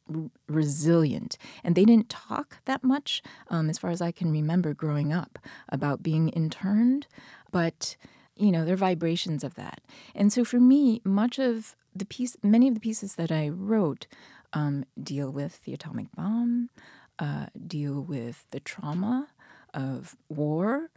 r- 0.08 0.30
resilient. 0.48 1.36
And 1.62 1.74
they 1.74 1.84
didn't 1.84 2.08
talk 2.08 2.58
that 2.64 2.82
much, 2.82 3.22
um, 3.48 3.68
as 3.68 3.78
far 3.78 3.90
as 3.90 4.00
I 4.00 4.10
can 4.10 4.30
remember 4.30 4.72
growing 4.72 5.12
up, 5.12 5.38
about 5.68 6.02
being 6.02 6.28
interned. 6.30 7.06
But, 7.50 7.96
you 8.36 8.50
know, 8.50 8.64
there 8.64 8.74
are 8.74 8.78
vibrations 8.78 9.44
of 9.44 9.54
that. 9.54 9.80
And 10.14 10.32
so 10.32 10.44
for 10.44 10.60
me, 10.60 11.00
much 11.04 11.38
of 11.38 11.76
the 11.94 12.04
piece, 12.04 12.36
many 12.42 12.68
of 12.68 12.74
the 12.74 12.80
pieces 12.80 13.14
that 13.14 13.30
I 13.30 13.48
wrote 13.48 14.06
um, 14.52 14.84
deal 15.00 15.30
with 15.30 15.62
the 15.64 15.72
atomic 15.74 16.06
bomb, 16.16 16.70
uh, 17.18 17.46
deal 17.66 18.00
with 18.00 18.46
the 18.50 18.60
trauma 18.60 19.28
of 19.72 20.16
war. 20.28 20.90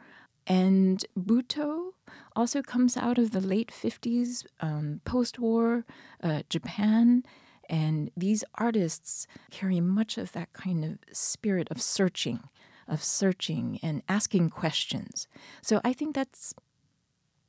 And 0.45 1.05
Butoh 1.17 1.91
also 2.35 2.61
comes 2.61 2.95
out 2.95 3.17
of 3.17 3.31
the 3.31 3.41
late 3.41 3.71
50s, 3.71 4.45
um, 4.61 5.01
post 5.03 5.39
war 5.39 5.85
uh, 6.23 6.43
Japan. 6.49 7.23
And 7.69 8.11
these 8.15 8.43
artists 8.55 9.27
carry 9.51 9.81
much 9.81 10.17
of 10.17 10.31
that 10.31 10.53
kind 10.53 10.85
of 10.85 10.99
spirit 11.11 11.67
of 11.69 11.81
searching, 11.81 12.49
of 12.87 13.03
searching 13.03 13.79
and 13.83 14.03
asking 14.07 14.51
questions. 14.51 15.27
So 15.61 15.81
I 15.83 15.91
think 15.91 16.15
that's 16.15 16.53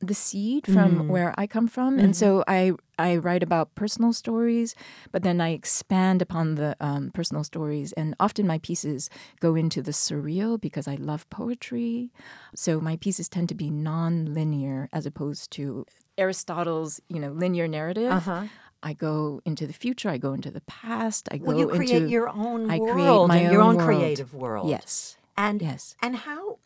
the 0.01 0.13
seed 0.13 0.65
from 0.65 1.07
where 1.09 1.33
I 1.37 1.45
come 1.45 1.67
from, 1.67 1.99
and 1.99 2.15
so 2.15 2.43
I 2.47 2.71
I 2.97 3.17
write 3.17 3.43
about 3.43 3.75
personal 3.75 4.13
stories, 4.13 4.73
but 5.11 5.23
then 5.23 5.41
I 5.41 5.49
expand 5.49 6.21
upon 6.21 6.55
the 6.55 6.75
um, 6.79 7.11
personal 7.13 7.43
stories, 7.43 7.91
and 7.93 8.15
often 8.19 8.47
my 8.47 8.59
pieces 8.59 9.09
go 9.41 9.55
into 9.55 9.81
the 9.81 9.91
surreal 9.91 10.59
because 10.59 10.87
I 10.87 10.95
love 10.95 11.29
poetry. 11.29 12.11
So 12.55 12.79
my 12.79 12.95
pieces 12.97 13.27
tend 13.29 13.49
to 13.49 13.55
be 13.55 13.69
non-linear 13.69 14.87
as 14.93 15.05
opposed 15.05 15.51
to 15.51 15.85
Aristotle's, 16.17 17.01
you 17.09 17.19
know, 17.19 17.31
linear 17.31 17.67
narrative. 17.67 18.11
Uh-huh. 18.11 18.45
I 18.81 18.93
go 18.93 19.41
into 19.45 19.67
the 19.67 19.73
future. 19.73 20.09
I 20.09 20.17
go 20.17 20.31
into 20.33 20.51
the 20.51 20.61
past. 20.61 21.27
I 21.31 21.39
Well, 21.43 21.53
go 21.53 21.59
you 21.59 21.67
create 21.67 22.03
into 22.03 22.09
your 22.09 22.29
own 22.29 22.71
I 22.71 22.79
world, 22.79 22.93
create 22.93 23.27
my 23.27 23.51
your 23.51 23.61
own 23.61 23.75
world. 23.75 23.87
creative 23.99 24.33
world. 24.33 24.69
Yes. 24.69 25.17
And 25.37 25.61
Yes. 25.61 25.95
and 26.01 26.15
how 26.15 26.59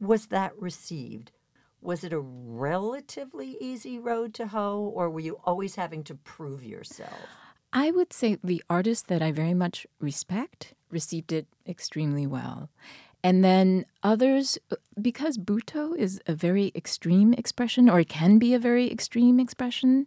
was 0.00 0.26
that 0.26 0.52
received? 0.60 1.32
Was 1.80 2.02
it 2.02 2.12
a 2.12 2.20
relatively 2.20 3.56
easy 3.60 3.98
road 3.98 4.34
to 4.34 4.48
hoe, 4.48 4.92
or 4.94 5.10
were 5.10 5.20
you 5.20 5.40
always 5.44 5.76
having 5.76 6.02
to 6.04 6.14
prove 6.14 6.64
yourself? 6.64 7.28
I 7.72 7.90
would 7.90 8.12
say 8.12 8.38
the 8.42 8.62
artists 8.70 9.04
that 9.08 9.22
I 9.22 9.32
very 9.32 9.54
much 9.54 9.86
respect 10.00 10.74
received 10.90 11.32
it 11.32 11.46
extremely 11.66 12.26
well. 12.26 12.70
And 13.22 13.44
then 13.44 13.86
others, 14.02 14.58
uh, 14.70 14.76
because 15.00 15.36
Butoh 15.36 15.96
is 15.96 16.20
a 16.26 16.34
very 16.34 16.72
extreme 16.74 17.32
expression, 17.34 17.90
or 17.90 18.00
it 18.00 18.08
can 18.08 18.38
be 18.38 18.54
a 18.54 18.58
very 18.58 18.90
extreme 18.90 19.40
expression, 19.40 20.06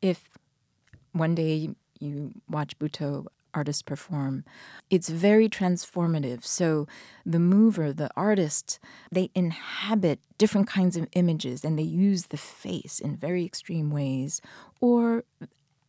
if 0.00 0.28
one 1.12 1.34
day 1.34 1.70
you 1.98 2.32
watch 2.48 2.78
Butoh 2.78 3.26
artists 3.54 3.82
perform, 3.82 4.44
it's 4.90 5.08
very 5.08 5.48
transformative. 5.48 6.44
So 6.44 6.86
the 7.24 7.38
mover, 7.38 7.92
the 7.92 8.10
artist, 8.16 8.78
they 9.10 9.30
inhabit 9.34 10.20
different 10.38 10.66
kinds 10.66 10.96
of 10.96 11.08
images 11.12 11.64
and 11.64 11.78
they 11.78 11.82
use 11.82 12.26
the 12.26 12.36
face 12.36 12.98
in 12.98 13.16
very 13.16 13.44
extreme 13.44 13.90
ways. 13.90 14.40
Or 14.80 15.24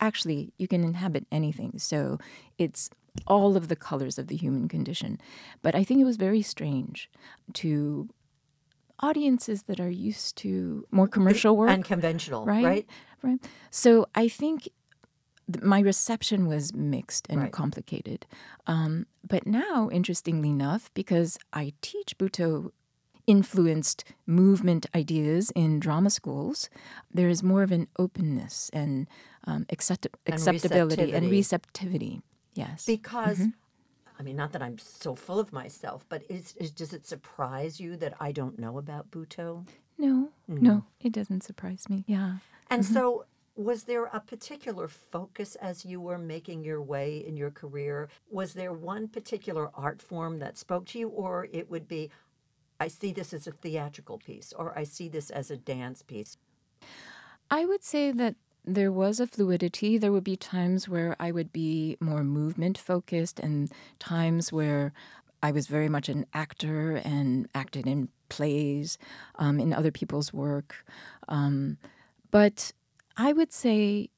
actually, 0.00 0.52
you 0.58 0.68
can 0.68 0.84
inhabit 0.84 1.26
anything. 1.32 1.78
So 1.78 2.18
it's 2.58 2.90
all 3.26 3.56
of 3.56 3.68
the 3.68 3.76
colors 3.76 4.18
of 4.18 4.26
the 4.26 4.36
human 4.36 4.68
condition. 4.68 5.20
But 5.62 5.74
I 5.74 5.84
think 5.84 6.00
it 6.00 6.04
was 6.04 6.16
very 6.16 6.42
strange 6.42 7.10
to 7.54 8.08
audiences 9.00 9.64
that 9.64 9.80
are 9.80 9.90
used 9.90 10.36
to 10.36 10.86
more 10.90 11.08
commercial 11.08 11.56
work 11.56 11.70
Unconventional, 11.70 12.44
right? 12.44 12.64
right? 12.64 12.86
Right. 13.22 13.40
So 13.70 14.06
I 14.14 14.28
think 14.28 14.62
th- 14.62 14.72
my 15.62 15.80
reception 15.80 16.46
was 16.46 16.72
mixed 16.74 17.26
and 17.28 17.40
Right. 17.40 17.52
complicated. 17.52 18.26
Um, 18.66 19.06
but 19.28 19.46
now, 19.46 19.90
interestingly 19.92 20.48
enough, 20.50 20.90
because 20.94 21.38
I 21.52 21.72
teach 21.82 22.16
Butoh 22.18 22.70
influenced 23.26 24.04
movement 24.26 24.86
ideas 24.94 25.50
in 25.54 25.80
drama 25.80 26.10
schools, 26.10 26.68
there 27.12 27.28
is 27.28 27.42
more 27.42 27.62
of 27.62 27.72
an 27.72 27.88
openness 27.98 28.70
and 28.72 29.08
um, 29.46 29.66
accept- 29.70 30.06
acceptability 30.26 31.12
and 31.12 31.30
receptivity. 31.30 31.30
receptivity. 31.30 32.22
Yes. 32.54 32.84
Because, 32.86 33.38
Mm-hmm. 33.38 33.48
I 34.18 34.22
mean, 34.22 34.36
not 34.36 34.52
that 34.52 34.62
I'm 34.62 34.78
so 34.78 35.14
full 35.14 35.40
of 35.40 35.52
myself, 35.52 36.04
but 36.08 36.22
is, 36.28 36.54
is, 36.56 36.70
does 36.70 36.92
it 36.92 37.04
surprise 37.06 37.80
you 37.80 37.96
that 37.96 38.14
I 38.20 38.30
don't 38.32 38.58
know 38.58 38.78
about 38.78 39.10
Butoh? 39.10 39.66
no, 39.98 40.30
Mm. 40.50 40.60
no, 40.60 40.84
it 41.00 41.12
doesn't 41.12 41.42
surprise 41.42 41.88
me. 41.88 42.04
Yeah. 42.06 42.38
And 42.70 42.82
Mm-hmm. 42.82 42.92
so, 42.94 43.24
was 43.56 43.84
there 43.84 44.06
a 44.06 44.20
particular 44.20 44.88
focus 44.88 45.54
as 45.56 45.84
you 45.84 46.00
were 46.00 46.18
making 46.18 46.64
your 46.64 46.82
way 46.82 47.24
in 47.26 47.36
your 47.36 47.50
career? 47.50 48.08
Was 48.30 48.54
there 48.54 48.72
one 48.72 49.08
particular 49.08 49.70
art 49.74 50.02
form 50.02 50.38
that 50.40 50.58
spoke 50.58 50.86
to 50.86 50.98
you, 50.98 51.08
or 51.08 51.48
it 51.52 51.70
would 51.70 51.86
be, 51.86 52.10
I 52.80 52.88
see 52.88 53.12
this 53.12 53.32
as 53.32 53.46
a 53.46 53.52
theatrical 53.52 54.18
piece, 54.18 54.52
or 54.52 54.76
I 54.76 54.84
see 54.84 55.08
this 55.08 55.30
as 55.30 55.50
a 55.50 55.56
dance 55.56 56.02
piece? 56.02 56.36
I 57.50 57.64
would 57.64 57.84
say 57.84 58.10
that 58.10 58.34
there 58.64 58.90
was 58.90 59.20
a 59.20 59.26
fluidity. 59.26 59.98
There 59.98 60.12
would 60.12 60.24
be 60.24 60.36
times 60.36 60.88
where 60.88 61.14
I 61.20 61.30
would 61.30 61.52
be 61.52 61.96
more 62.00 62.24
movement 62.24 62.76
focused, 62.76 63.38
and 63.38 63.70
times 64.00 64.52
where 64.52 64.92
I 65.42 65.52
was 65.52 65.68
very 65.68 65.88
much 65.88 66.08
an 66.08 66.26
actor 66.32 66.96
and 66.96 67.48
acted 67.54 67.86
in 67.86 68.08
plays, 68.30 68.98
um, 69.36 69.60
in 69.60 69.72
other 69.72 69.92
people's 69.92 70.32
work. 70.32 70.84
Um, 71.28 71.76
but 72.30 72.72
I 73.16 73.32
would 73.32 73.52
say 73.52 74.10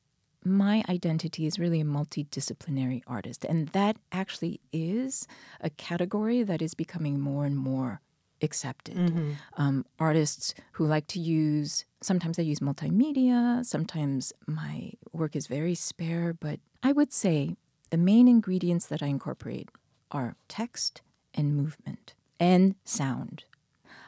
my 0.44 0.84
identity 0.88 1.46
is 1.46 1.58
really 1.58 1.80
a 1.80 1.84
multidisciplinary 1.84 3.02
artist, 3.06 3.44
and 3.44 3.68
that 3.68 3.96
actually 4.12 4.60
is 4.72 5.26
a 5.60 5.70
category 5.70 6.42
that 6.42 6.62
is 6.62 6.74
becoming 6.74 7.20
more 7.20 7.44
and 7.44 7.56
more 7.56 8.00
accepted. 8.42 8.96
Mm-hmm. 8.96 9.32
Um, 9.56 9.84
artists 9.98 10.54
who 10.72 10.86
like 10.86 11.06
to 11.08 11.20
use, 11.20 11.84
sometimes 12.02 12.38
I 12.38 12.42
use 12.42 12.60
multimedia, 12.60 13.64
sometimes 13.64 14.32
my 14.46 14.92
work 15.12 15.34
is 15.34 15.46
very 15.46 15.74
spare, 15.74 16.34
but 16.34 16.60
I 16.82 16.92
would 16.92 17.12
say 17.12 17.56
the 17.90 17.96
main 17.96 18.28
ingredients 18.28 18.86
that 18.86 19.02
I 19.02 19.06
incorporate 19.06 19.70
are 20.10 20.36
text 20.48 21.02
and 21.34 21.56
movement 21.56 22.14
and 22.38 22.76
sound. 22.84 23.44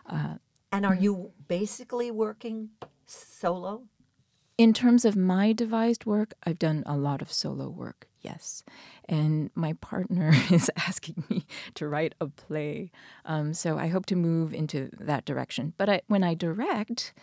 Uh, 0.06 0.34
and 0.70 0.86
are 0.86 0.96
mm. 0.96 1.02
you 1.02 1.30
basically 1.48 2.10
working 2.10 2.70
solo? 3.06 3.82
In 4.58 4.72
terms 4.74 5.04
of 5.04 5.14
my 5.16 5.52
devised 5.52 6.04
work, 6.04 6.34
I've 6.44 6.58
done 6.58 6.82
a 6.84 6.96
lot 6.96 7.22
of 7.22 7.32
solo 7.32 7.68
work, 7.68 8.08
yes. 8.20 8.64
And 9.08 9.50
my 9.54 9.74
partner 9.74 10.32
is 10.50 10.68
asking 10.76 11.22
me 11.30 11.46
to 11.74 11.86
write 11.86 12.16
a 12.20 12.26
play. 12.26 12.90
Um, 13.24 13.54
so 13.54 13.78
I 13.78 13.86
hope 13.86 14.04
to 14.06 14.16
move 14.16 14.52
into 14.52 14.90
that 14.98 15.24
direction. 15.24 15.74
But 15.76 15.88
I, 15.88 16.00
when 16.08 16.24
I 16.24 16.34
direct, 16.34 17.14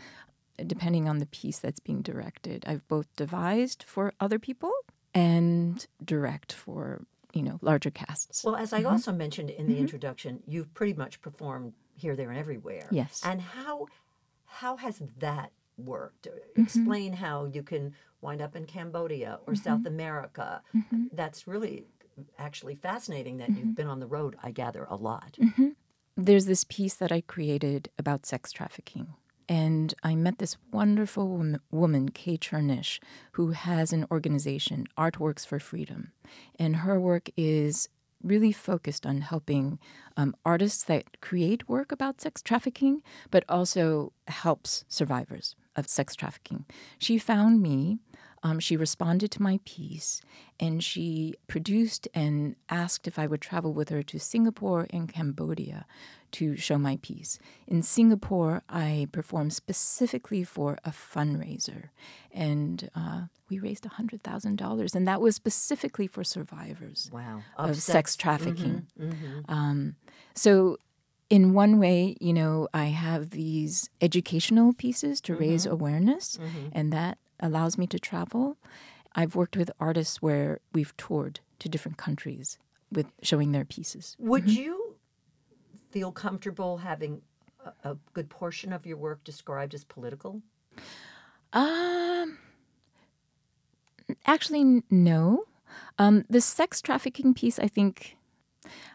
depending 0.65 1.09
on 1.09 1.17
the 1.17 1.25
piece 1.25 1.59
that's 1.59 1.81
being 1.81 2.01
directed, 2.01 2.63
I've 2.65 2.87
both 2.87 3.13
devised 3.17 3.83
for 3.85 4.13
other 4.21 4.39
people 4.39 4.71
and 5.13 5.85
direct 6.03 6.53
for, 6.53 7.03
you 7.33 7.43
know, 7.43 7.59
larger 7.61 7.91
casts. 7.91 8.45
Well, 8.45 8.55
as 8.55 8.71
I 8.71 8.79
Mm-hmm. 8.79 8.87
also 8.93 9.11
mentioned 9.11 9.49
in 9.49 9.67
the 9.67 9.77
introduction, 9.77 10.41
you've 10.47 10.73
pretty 10.73 10.93
much 10.93 11.19
performed 11.21 11.73
here, 11.97 12.15
there, 12.15 12.29
and 12.29 12.39
everywhere. 12.39 12.87
Yes. 12.91 13.21
And 13.25 13.41
how 13.41 13.87
how 14.45 14.77
has 14.77 15.01
that 15.19 15.51
worked? 15.77 16.27
Mm-hmm. 16.27 16.61
Explain 16.63 17.13
how 17.13 17.45
you 17.45 17.63
can 17.63 17.93
wind 18.21 18.41
up 18.41 18.55
in 18.55 18.65
Cambodia 18.65 19.39
or 19.47 19.53
Mm-hmm. 19.53 19.63
South 19.63 19.85
America. 19.85 20.61
That's 21.13 21.47
really 21.47 21.85
actually 22.39 22.75
fascinating 22.75 23.37
that 23.37 23.49
Mm-hmm. 23.49 23.59
you've 23.59 23.75
been 23.75 23.87
on 23.87 23.99
the 23.99 24.07
road. 24.07 24.35
I 24.41 24.51
gather 24.51 24.85
a 24.89 24.95
lot. 24.95 25.37
there's 26.17 26.45
this 26.45 26.63
piece 26.63 26.93
that 26.95 27.11
I 27.11 27.21
created 27.21 27.89
about 27.99 28.25
sex 28.25 28.51
trafficking. 28.51 29.13
And 29.47 29.93
I 30.01 30.15
met 30.15 30.39
this 30.39 30.57
wonderful 30.71 31.27
woman, 31.27 31.59
woman, 31.69 32.09
Kay 32.09 32.37
Chernush, 32.37 32.99
who 33.33 33.51
has 33.51 33.93
an 33.93 34.07
organization, 34.09 34.87
Artworks 34.97 35.45
for 35.45 35.59
Freedom. 35.59 36.13
And 36.57 36.77
her 36.77 36.99
work 36.99 37.29
is 37.37 37.89
really 38.25 38.51
focused 38.51 39.05
on 39.05 39.21
helping 39.21 39.79
um, 40.17 40.35
artists 40.45 40.83
that 40.83 41.21
create 41.21 41.69
work 41.69 41.91
about 41.91 42.21
sex 42.21 42.41
trafficking, 42.41 43.01
but 43.31 43.45
also 43.47 44.11
helps 44.27 44.83
survivors 44.87 45.55
of 45.75 45.87
sex 45.87 46.15
trafficking. 46.15 46.65
She 46.99 47.17
found 47.17 47.61
me. 47.61 47.99
Um, 48.45 48.59
she 48.59 48.77
responded 48.77 49.31
to 49.31 49.41
my 49.41 49.59
piece 49.65 50.21
and 50.59 50.83
she 50.83 51.33
produced 51.47 52.07
and 52.13 52.55
asked 52.69 53.07
if 53.07 53.17
I 53.17 53.25
would 53.25 53.41
travel 53.41 53.73
with 53.73 53.89
her 53.89 54.03
to 54.03 54.19
Singapore 54.19 54.85
and 54.91 55.11
Cambodia 55.11 55.79
to 56.33 56.55
show 56.55 56.77
my 56.77 56.95
piece. 57.01 57.39
In 57.65 57.81
Singapore, 57.81 58.61
I 58.69 59.07
performed 59.11 59.53
specifically 59.53 60.43
for 60.43 60.77
a 60.85 60.91
fundraiser 60.91 61.81
and 62.31 62.87
uh, 62.95 63.21
we 63.49 63.57
raised 63.57 63.83
$100,000, 63.85 64.95
and 64.95 65.07
that 65.07 65.21
was 65.21 65.35
specifically 65.35 66.07
for 66.07 66.23
survivors 66.23 67.09
Wow. 67.11 67.41
of, 67.57 67.77
sex, 67.81 68.15
trafficking. 68.15 68.85
Um, 69.47 69.95
so, 70.35 70.77
in 71.31 71.53
one 71.53 71.79
way, 71.79 72.15
you 72.21 72.33
know, 72.33 72.67
I 72.73 72.85
have 73.05 73.31
these 73.31 73.89
educational 74.01 74.73
pieces 74.73 75.19
to 75.21 75.35
raise 75.35 75.65
awareness, 75.65 76.37
and 76.71 76.93
that 76.93 77.17
allows 77.39 77.77
me 77.77 77.87
to 77.87 77.99
travel. 77.99 78.57
I've 79.15 79.35
worked 79.35 79.55
with 79.55 79.71
artists 79.79 80.21
where 80.21 80.59
we've 80.73 80.95
toured 80.97 81.39
to 81.59 81.69
different 81.69 81.97
countries 81.97 82.57
with 82.91 83.07
showing 83.21 83.51
their 83.51 83.65
pieces. 83.65 84.15
Would 84.19 84.49
you 84.49 84.95
feel 85.91 86.11
comfortable 86.11 86.77
having 86.77 87.21
a, 87.65 87.91
a 87.91 87.97
good 88.13 88.29
portion 88.29 88.73
of 88.73 88.85
your 88.85 88.97
work 88.97 89.23
described 89.23 89.73
as 89.73 89.83
political? 89.83 90.41
Um, 91.53 92.37
actually, 94.25 94.83
no. 94.89 95.45
Um, 95.97 96.25
the 96.29 96.41
sex 96.41 96.81
trafficking 96.81 97.33
piece, 97.33 97.57
I 97.59 97.67
think, 97.67 98.17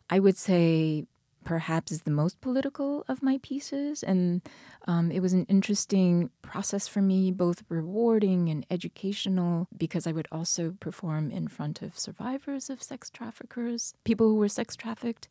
I 0.09 0.19
would 0.19 0.37
say 0.37 1.07
perhaps 1.45 1.93
is 1.93 2.03
the 2.03 2.11
most 2.11 2.41
political 2.41 3.05
of 3.09 3.23
my 3.23 3.39
pieces. 3.43 4.03
And 4.03 4.43
um, 4.87 5.11
it 5.11 5.21
was 5.21 5.33
an 5.33 5.47
interesting 5.47 6.31
process 6.43 6.87
for 6.87 7.03
me, 7.03 7.31
both 7.31 7.63
rewarding 7.69 8.49
and 8.49 8.67
educational, 8.71 9.67
because 9.77 10.07
I 10.07 10.13
would 10.13 10.29
also 10.31 10.75
perform 10.81 11.31
in 11.31 11.49
front 11.49 11.83
of 11.83 11.99
survivors 11.99 12.71
of 12.71 12.83
sex 12.83 13.11
traffickers, 13.11 13.95
people 14.05 14.29
who 14.29 14.37
were 14.37 14.49
sex 14.49 14.77
trafficked. 14.77 15.29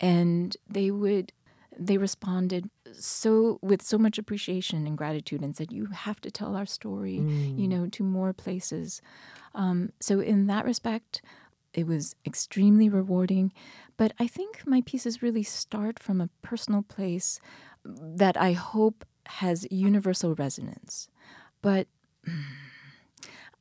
And 0.00 0.56
they 0.68 0.90
would 0.90 1.32
they 1.78 1.98
responded 1.98 2.70
so 2.92 3.58
with 3.60 3.82
so 3.82 3.98
much 3.98 4.18
appreciation 4.18 4.86
and 4.86 4.96
gratitude 4.96 5.40
and 5.42 5.56
said 5.56 5.72
you 5.72 5.86
have 5.86 6.20
to 6.20 6.30
tell 6.30 6.54
our 6.54 6.66
story 6.66 7.14
you 7.60 7.66
know 7.66 7.88
to 7.88 8.04
more 8.04 8.32
places 8.32 9.02
um, 9.54 9.90
so 10.00 10.20
in 10.20 10.46
that 10.46 10.64
respect 10.64 11.20
it 11.74 11.86
was 11.86 12.14
extremely 12.26 12.88
rewarding 12.88 13.52
but 13.96 14.12
i 14.18 14.26
think 14.26 14.62
my 14.66 14.80
pieces 14.86 15.22
really 15.22 15.42
start 15.42 15.98
from 15.98 16.20
a 16.20 16.28
personal 16.42 16.82
place 16.82 17.40
that 17.84 18.36
i 18.36 18.52
hope 18.52 19.04
has 19.26 19.66
universal 19.70 20.34
resonance 20.34 21.08
but 21.62 21.86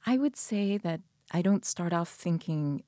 I 0.05 0.17
would 0.17 0.35
say 0.35 0.77
that 0.77 1.01
I 1.31 1.41
don't 1.41 1.65
start 1.65 1.93
off 1.93 2.09
thinking 2.09 2.83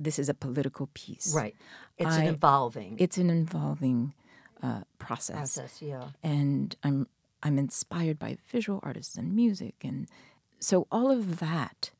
this 0.00 0.18
is 0.18 0.28
a 0.28 0.34
political 0.34 0.88
piece. 0.94 1.34
Right. 1.34 1.54
It's 1.98 2.10
I- 2.16 2.22
an 2.24 2.34
evolving 2.34 2.96
It's 2.98 3.18
an 3.18 3.30
involving 3.30 4.14
uh, 4.62 4.80
process, 4.98 5.36
process. 5.36 5.82
Yeah. 5.82 6.08
and 6.22 6.74
I'm 6.82 7.06
I'm 7.42 7.58
inspired 7.58 8.18
by 8.18 8.38
visual 8.46 8.80
artists 8.82 9.16
and 9.18 9.36
music, 9.36 9.74
and 9.84 10.08
so 10.58 10.86
all 10.90 11.10
of 11.10 11.38
that 11.40 11.90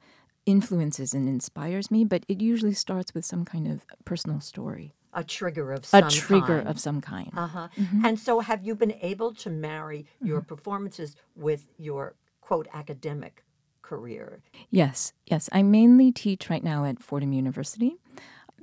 influences 0.46 1.14
and 1.14 1.28
inspires 1.28 1.90
me. 1.90 2.04
But 2.04 2.24
it 2.28 2.40
usually 2.40 2.74
starts 2.74 3.14
with 3.14 3.24
some 3.24 3.44
kind 3.44 3.66
of 3.66 3.84
personal 4.04 4.40
story, 4.40 4.94
A 5.12 5.24
trigger 5.24 5.72
of 5.72 5.84
some 5.86 6.04
a 6.04 6.10
trigger 6.10 6.58
kind. 6.58 6.68
of 6.68 6.78
some 6.80 7.00
kind. 7.00 7.30
Uh 7.36 7.46
huh. 7.46 7.68
Mm-hmm. 7.78 8.04
And 8.06 8.18
so, 8.18 8.40
have 8.40 8.64
you 8.64 8.74
been 8.74 8.94
able 9.00 9.32
to 9.34 9.50
marry 9.50 10.06
your 10.22 10.40
performances 10.40 11.16
with 11.36 11.66
your 11.78 12.14
quote 12.40 12.68
academic 12.72 13.42
career? 13.82 14.42
Yes, 14.70 15.12
yes. 15.26 15.48
I 15.52 15.62
mainly 15.62 16.10
teach 16.12 16.48
right 16.50 16.64
now 16.64 16.84
at 16.84 16.98
Fordham 17.00 17.32
University. 17.32 17.96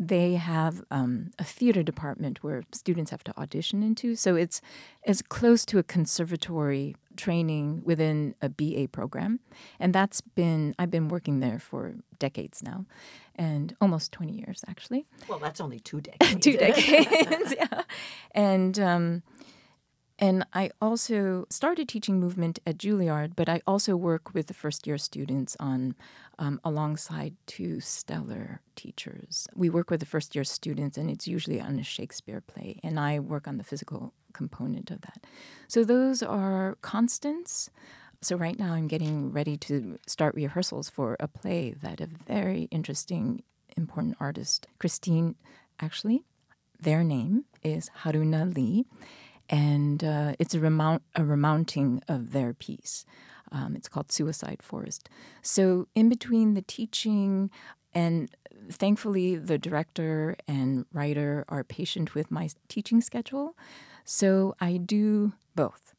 They 0.04 0.34
have 0.34 0.84
um, 0.90 1.30
a 1.38 1.44
theater 1.44 1.84
department 1.84 2.44
where 2.44 2.64
students 2.72 3.12
have 3.12 3.24
to 3.26 3.40
audition 3.40 3.84
into, 3.84 4.16
so 4.16 4.36
it's 4.36 4.60
as 5.06 5.22
close 5.22 5.64
to 5.66 5.78
a 5.78 5.84
conservatory 5.84 6.96
training 7.18 7.84
within 7.86 8.34
a 8.42 8.50
BA 8.50 8.88
program, 8.92 9.42
and 9.80 9.94
that's 9.94 10.20
been 10.20 10.74
I've 10.80 10.90
been 10.90 11.08
working 11.08 11.40
there 11.40 11.60
for 11.60 11.94
decades 12.18 12.64
now, 12.64 12.88
and 13.36 13.76
almost 13.80 14.12
twenty 14.12 14.34
years 14.34 14.64
actually. 14.68 15.06
Well, 15.28 15.38
that's 15.38 15.62
only 15.62 15.80
two 15.80 16.02
decades. 16.02 16.42
two 16.46 16.58
decades. 16.58 17.54
yeah. 17.60 17.84
And 18.34 18.80
um, 18.80 19.22
and 20.18 20.48
I 20.52 20.72
also 20.82 21.46
started 21.52 21.88
teaching 21.88 22.20
movement 22.20 22.58
at 22.66 22.80
Juilliard, 22.80 23.36
but 23.36 23.50
I 23.50 23.62
also 23.68 23.96
work 23.96 24.34
with 24.34 24.48
the 24.48 24.56
first 24.56 24.88
year 24.88 24.98
students 24.98 25.56
on 25.60 25.96
um, 26.42 26.60
alongside 26.66 27.36
two 27.46 27.80
stellar 27.80 28.62
teachers. 28.76 29.48
We 29.56 29.70
work 29.70 29.92
with 29.92 30.00
the 30.00 30.08
first 30.08 30.34
year 30.34 30.44
students, 30.44 30.98
and 30.98 31.08
it's 31.10 31.28
usually 31.28 31.62
on 31.62 31.78
a 31.78 31.84
Shakespeare 31.84 32.42
play, 32.42 32.80
and 32.84 33.00
I 33.00 33.20
work 33.20 33.48
on 33.48 33.58
the 33.58 33.64
physical 33.64 34.14
component 34.34 34.90
of 34.90 35.02
that. 35.02 35.24
So 35.68 35.84
those 35.84 36.24
are 36.24 36.78
constants. 36.82 37.70
So 38.22 38.36
right 38.36 38.58
now 38.58 38.74
I'm 38.74 38.88
getting 38.88 39.32
ready 39.32 39.56
to 39.58 40.00
start 40.08 40.34
rehearsals 40.34 40.90
for 40.90 41.16
a 41.20 41.28
play 41.28 41.76
that 41.84 42.02
a 42.02 42.08
very 42.08 42.64
interesting, 42.72 43.44
important 43.78 44.18
artist, 44.20 44.68
Christine, 44.80 45.36
actually, 45.80 46.24
their 46.80 47.04
name 47.04 47.46
is 47.62 47.92
Haruna 48.02 48.56
Lee, 48.56 48.86
and 49.48 50.04
uh, 50.04 50.34
it's 50.40 50.56
a, 50.56 50.60
remount, 50.60 51.04
a 51.16 51.24
remounting 51.24 52.02
of 52.08 52.32
their 52.32 52.52
piece. 52.54 53.06
Um, 53.52 53.76
it's 53.76 53.90
called 53.90 54.12
Suicide 54.12 54.62
Forest. 54.62 55.10
So, 55.42 55.88
in 55.96 56.10
between 56.10 56.54
the 56.54 56.62
teaching, 56.62 57.50
and 57.94 58.30
thankfully, 58.70 59.36
the 59.36 59.58
director 59.58 60.36
and 60.48 60.86
writer 60.94 61.46
are 61.50 61.64
patient 61.64 62.16
with 62.16 62.32
my 62.32 62.50
teaching 62.68 63.02
schedule. 63.02 63.56
So, 64.06 64.56
I 64.60 64.78
do 64.78 65.34
both, 65.56 65.94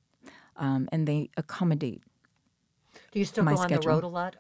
um, 0.57 0.89
and 0.91 1.07
they 1.07 1.31
accommodate. 1.37 2.03
Do 3.13 3.19
you 3.19 3.25
still 3.25 3.45
go 3.45 3.57
on 3.57 3.69
the 3.69 3.81
road 3.81 4.05
a 4.05 4.09
lot 4.09 4.37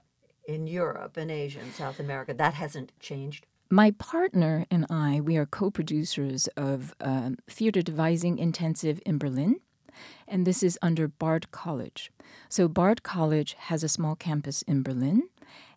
in 0.47 0.67
Europe 0.67 1.17
and 1.17 1.31
Asia 1.31 1.61
and 1.61 1.73
South 1.73 2.01
America? 2.01 2.33
That 2.33 2.55
hasn't 2.55 2.93
changed. 3.01 3.47
My 3.73 3.93
partner 3.93 4.67
and 4.71 4.87
I, 4.91 5.21
we 5.21 5.39
are 5.39 5.47
co 5.47 5.71
producers 5.71 6.47
of 6.59 6.95
um, 7.01 7.39
Theater 7.49 7.81
Devising 7.81 8.39
Intensive 8.39 9.01
in 9.07 9.17
Berlin, 9.17 9.61
and 10.29 10.47
this 10.47 10.63
is 10.63 10.79
under 10.83 11.09
Bard 11.09 11.51
College. 11.51 12.11
So, 12.49 12.69
Bard 12.69 13.03
College 13.03 13.55
has 13.59 13.83
a 13.83 13.89
small 13.89 14.17
campus 14.17 14.63
in 14.63 14.83
Berlin, 14.83 15.29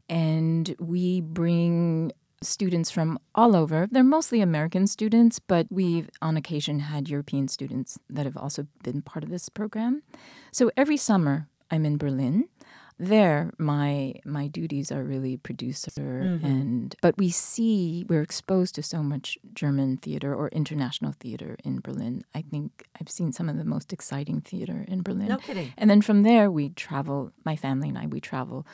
and 0.10 0.76
we 0.80 1.22
bring 1.22 2.12
students 2.42 2.92
from 2.92 3.18
all 3.34 3.56
over. 3.56 3.88
They're 3.90 4.04
mostly 4.04 4.42
American 4.42 4.88
students, 4.88 5.40
but 5.40 5.68
we've 5.70 6.10
on 6.22 6.38
occasion 6.38 6.80
had 6.80 7.10
European 7.10 7.48
students 7.48 7.98
that 8.10 8.26
have 8.26 8.38
also 8.38 8.68
been 8.84 9.02
part 9.02 9.24
of 9.24 9.30
this 9.30 9.50
program. 9.50 10.04
So, 10.52 10.72
every 10.78 10.98
summer, 10.98 11.48
I'm 11.72 11.86
in 11.86 11.98
Berlin 11.98 12.50
there 12.98 13.52
my 13.58 14.14
my 14.24 14.48
duties 14.48 14.90
are 14.92 15.04
really 15.04 15.36
producer 15.36 15.92
mm-hmm. 15.92 16.46
and 16.46 16.96
but 17.02 17.18
we 17.18 17.30
see 17.30 18.06
we're 18.08 18.22
exposed 18.22 18.74
to 18.76 18.82
so 18.82 19.04
much 19.04 19.38
german 19.54 19.98
theater 19.98 20.34
or 20.34 20.48
international 20.50 21.12
theater 21.12 21.58
in 21.66 21.80
berlin. 21.82 22.24
I 22.34 22.42
think 22.42 22.88
i've 23.00 23.10
seen 23.10 23.34
some 23.34 23.50
of 23.50 23.58
the 23.58 23.66
most 23.66 23.92
exciting 23.92 24.40
theater 24.40 24.86
in 24.88 25.02
berlin. 25.02 25.28
No 25.28 25.38
kidding. 25.38 25.74
and 25.78 25.90
then 25.90 26.02
from 26.02 26.24
there 26.24 26.50
we 26.50 26.70
travel 26.70 27.34
my 27.44 27.56
family 27.56 27.90
and 27.90 27.98
i 27.98 28.06
we 28.06 28.22
travel. 28.22 28.66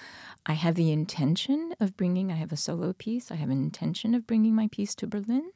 I 0.45 0.53
have 0.53 0.75
the 0.75 0.91
intention 0.91 1.73
of 1.79 1.97
bringing 1.97 2.31
i 2.31 2.35
have 2.35 2.51
a 2.51 2.57
solo 2.57 2.93
piece. 2.93 3.31
I 3.31 3.35
have 3.35 3.49
an 3.49 3.61
intention 3.63 4.13
of 4.13 4.27
bringing 4.27 4.53
my 4.53 4.67
piece 4.67 4.93
to 4.95 5.07
berlin 5.07 5.51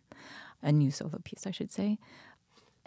a 0.63 0.71
new 0.71 0.89
solo 0.89 1.19
piece 1.23 1.45
i 1.45 1.51
should 1.51 1.71
say. 1.71 1.99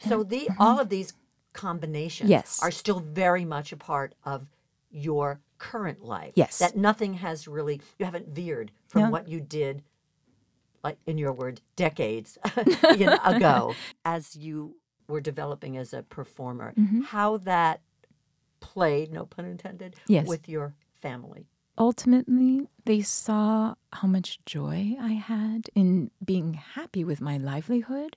So 0.09 0.25
the 0.25 0.41
mm-hmm. 0.41 0.61
all 0.63 0.81
of 0.81 0.89
these 0.89 1.13
combinations 1.53 2.31
Yes. 2.31 2.61
are 2.63 2.71
still 2.73 3.01
very 3.01 3.45
much 3.45 3.73
a 3.73 3.77
part 3.77 4.15
of 4.25 4.47
your 4.91 5.41
current 5.59 6.05
life. 6.05 6.33
Yes. 6.37 6.59
That 6.59 6.77
nothing 6.77 7.15
has 7.15 7.47
really 7.49 7.81
you 7.99 8.05
haven't 8.05 8.29
veered 8.29 8.71
from 8.89 9.03
No. 9.03 9.11
what 9.11 9.29
you 9.29 9.41
did 9.41 9.83
like 10.85 10.99
in 11.07 11.19
your 11.19 11.33
word 11.33 11.61
decades 11.77 12.39
you 12.97 13.07
know, 13.07 13.19
ago 13.25 13.75
as 14.05 14.37
you 14.37 14.77
were 15.09 15.21
developing 15.21 15.77
as 15.77 15.93
a 15.93 16.03
performer. 16.03 16.75
How 17.07 17.39
that 17.39 17.81
played, 18.61 19.13
no 19.13 19.25
pun 19.27 19.45
intended, 19.47 19.97
Yes. 20.07 20.27
with 20.27 20.49
your 20.49 20.75
family. 21.01 21.47
ultimately 21.79 22.67
they 22.87 23.01
saw 23.03 23.75
how 23.93 24.09
much 24.09 24.39
joy 24.47 24.97
I 25.01 25.13
had 25.13 25.71
in 25.75 26.11
being 26.25 26.55
happy 26.55 27.05
with 27.05 27.21
my 27.21 27.37
livelihood. 27.39 28.17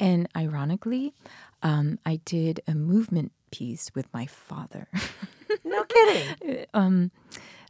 And 0.00 0.28
ironically, 0.36 1.14
um, 1.62 1.98
I 2.06 2.20
did 2.24 2.60
a 2.66 2.74
movement 2.74 3.32
piece 3.50 3.90
with 3.94 4.06
my 4.12 4.26
father. 4.26 4.88
No 5.74 5.84
kidding. 5.84 6.66
um, 6.74 7.10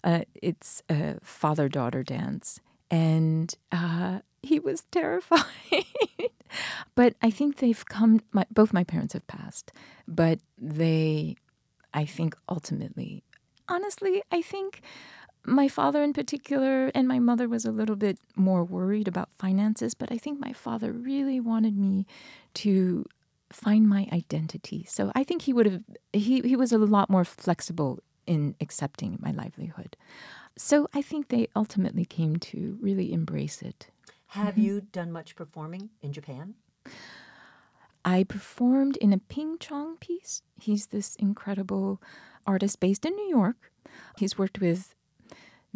uh, 0.03 0.21
it's 0.43 0.83
a 0.91 1.17
father 1.23 1.69
daughter 1.69 2.03
dance. 2.03 2.61
And 2.91 3.53
uh, 3.73 4.21
he 4.43 4.61
was 4.61 4.83
terrified. 4.91 5.45
but 6.95 7.15
I 7.23 7.31
think 7.31 7.57
they've 7.57 7.85
come, 7.87 8.21
my, 8.33 8.47
both 8.51 8.73
my 8.73 8.85
parents 8.85 9.15
have 9.15 9.27
passed, 9.27 9.73
but 10.07 10.39
they, 10.59 11.37
I 11.93 12.05
think 12.05 12.37
ultimately, 12.49 13.25
honestly, 13.69 14.23
I 14.31 14.43
think 14.43 14.83
my 15.47 15.69
father 15.69 16.03
in 16.03 16.13
particular 16.13 16.91
and 16.95 17.07
my 17.07 17.19
mother 17.19 17.49
was 17.49 17.65
a 17.65 17.73
little 17.73 17.97
bit 17.97 18.19
more 18.37 18.65
worried 18.65 19.09
about 19.09 19.29
finances, 19.39 19.95
but 19.95 20.11
I 20.11 20.19
think 20.19 20.41
my 20.41 20.53
father 20.53 20.93
really 20.93 21.41
wanted 21.41 21.77
me 21.77 22.07
to 22.55 23.05
find 23.55 23.89
my 23.89 24.09
identity. 24.13 24.85
So 24.89 25.13
I 25.15 25.25
think 25.25 25.43
he 25.43 25.53
would 25.53 25.67
have 25.67 25.85
he 26.13 26.41
he 26.41 26.57
was 26.57 26.73
a 26.73 26.79
lot 26.79 27.11
more 27.11 27.25
flexible 27.25 28.01
in 28.27 28.55
accepting 28.61 29.19
my 29.21 29.31
livelihood. 29.31 29.97
So 30.57 30.89
I 30.95 31.03
think 31.03 31.29
they 31.29 31.49
ultimately 31.57 32.05
came 32.05 32.37
to 32.37 32.79
really 32.81 33.13
embrace 33.13 33.63
it. 33.63 33.89
Have 34.29 34.55
mm-hmm. 34.55 34.61
you 34.63 34.81
done 34.81 35.13
much 35.13 35.37
performing 35.37 35.91
in 36.03 36.13
Japan? 36.13 36.55
I 38.05 38.25
performed 38.25 38.97
in 38.99 39.13
a 39.13 39.19
Ping 39.19 39.59
Chong 39.59 39.97
piece. 39.97 40.43
He's 40.61 40.87
this 40.87 41.17
incredible 41.17 42.01
artist 42.47 42.79
based 42.79 43.07
in 43.07 43.15
New 43.15 43.29
York. 43.29 43.73
He's 44.19 44.37
worked 44.37 44.61
with 44.61 44.95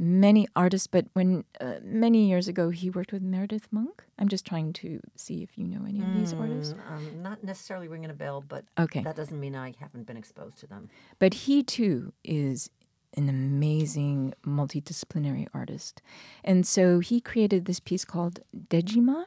many 0.00 0.46
artists, 0.54 0.87
but 0.87 1.06
when 1.12 1.44
uh, 1.61 1.74
many 1.82 2.28
years 2.28 2.46
ago 2.46 2.70
he 2.70 2.88
worked 2.88 3.12
with 3.12 3.20
Meredith 3.20 3.66
Monk. 3.72 4.04
I'm 4.18 4.28
just 4.28 4.46
trying 4.46 4.72
to 4.74 5.00
see 5.16 5.42
if 5.42 5.58
you 5.58 5.66
know 5.66 5.84
any 5.87 6.00
of 6.00 6.12
these 6.14 6.32
artists. 6.32 6.72
Mm, 6.74 6.92
um, 6.92 7.22
not 7.22 7.42
necessarily 7.42 7.88
ringing 7.88 8.11
a 8.11 8.14
bell, 8.14 8.40
but 8.40 8.64
Okay. 8.78 9.02
that 9.02 9.16
doesn't 9.16 9.38
mean 9.38 9.56
I 9.56 9.74
haven't 9.80 10.06
been 10.06 10.16
exposed 10.16 10.58
to 10.58 10.66
them. 10.68 10.88
But 11.18 11.34
he 11.34 11.62
too 11.64 12.12
is 12.24 12.70
an 13.16 13.28
amazing 13.28 14.34
multidisciplinary 14.46 15.48
artist. 15.52 16.00
And 16.44 16.64
so 16.66 17.00
he 17.00 17.20
created 17.20 17.64
this 17.64 17.80
piece 17.80 18.04
called 18.04 18.40
Dejima. 18.56 19.24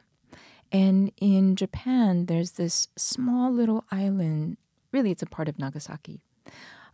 And 0.70 1.12
in 1.20 1.54
Japan, 1.54 2.26
there's 2.26 2.52
this 2.52 2.88
small 2.96 3.52
little 3.52 3.84
island. 3.90 4.56
Really, 4.90 5.10
it's 5.10 5.22
a 5.22 5.26
part 5.26 5.48
of 5.48 5.58
Nagasaki. 5.58 6.20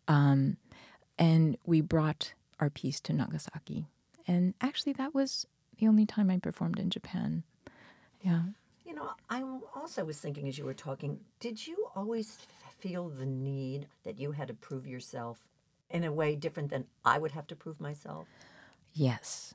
Um, 0.08 0.56
and 1.16 1.56
we 1.64 1.80
brought 1.80 2.32
our 2.60 2.70
piece 2.70 3.00
to 3.00 3.12
Nagasaki. 3.12 3.86
And 4.26 4.54
actually, 4.60 4.92
that 4.94 5.14
was 5.14 5.46
the 5.78 5.88
only 5.88 6.06
time 6.06 6.30
I 6.30 6.38
performed 6.38 6.78
in 6.78 6.90
Japan. 6.90 7.44
Yeah. 8.20 8.42
You 8.84 8.94
know, 8.94 9.10
I 9.30 9.42
also 9.74 10.04
was 10.04 10.18
thinking 10.18 10.48
as 10.48 10.58
you 10.58 10.64
were 10.64 10.74
talking, 10.74 11.20
did 11.40 11.66
you 11.66 11.88
always 11.94 12.38
feel 12.78 13.08
the 13.08 13.26
need 13.26 13.86
that 14.04 14.18
you 14.18 14.32
had 14.32 14.48
to 14.48 14.54
prove 14.54 14.86
yourself 14.86 15.46
in 15.90 16.04
a 16.04 16.12
way 16.12 16.34
different 16.36 16.70
than 16.70 16.84
I 17.04 17.18
would 17.18 17.32
have 17.32 17.46
to 17.48 17.56
prove 17.56 17.80
myself? 17.80 18.26
Yes. 18.92 19.54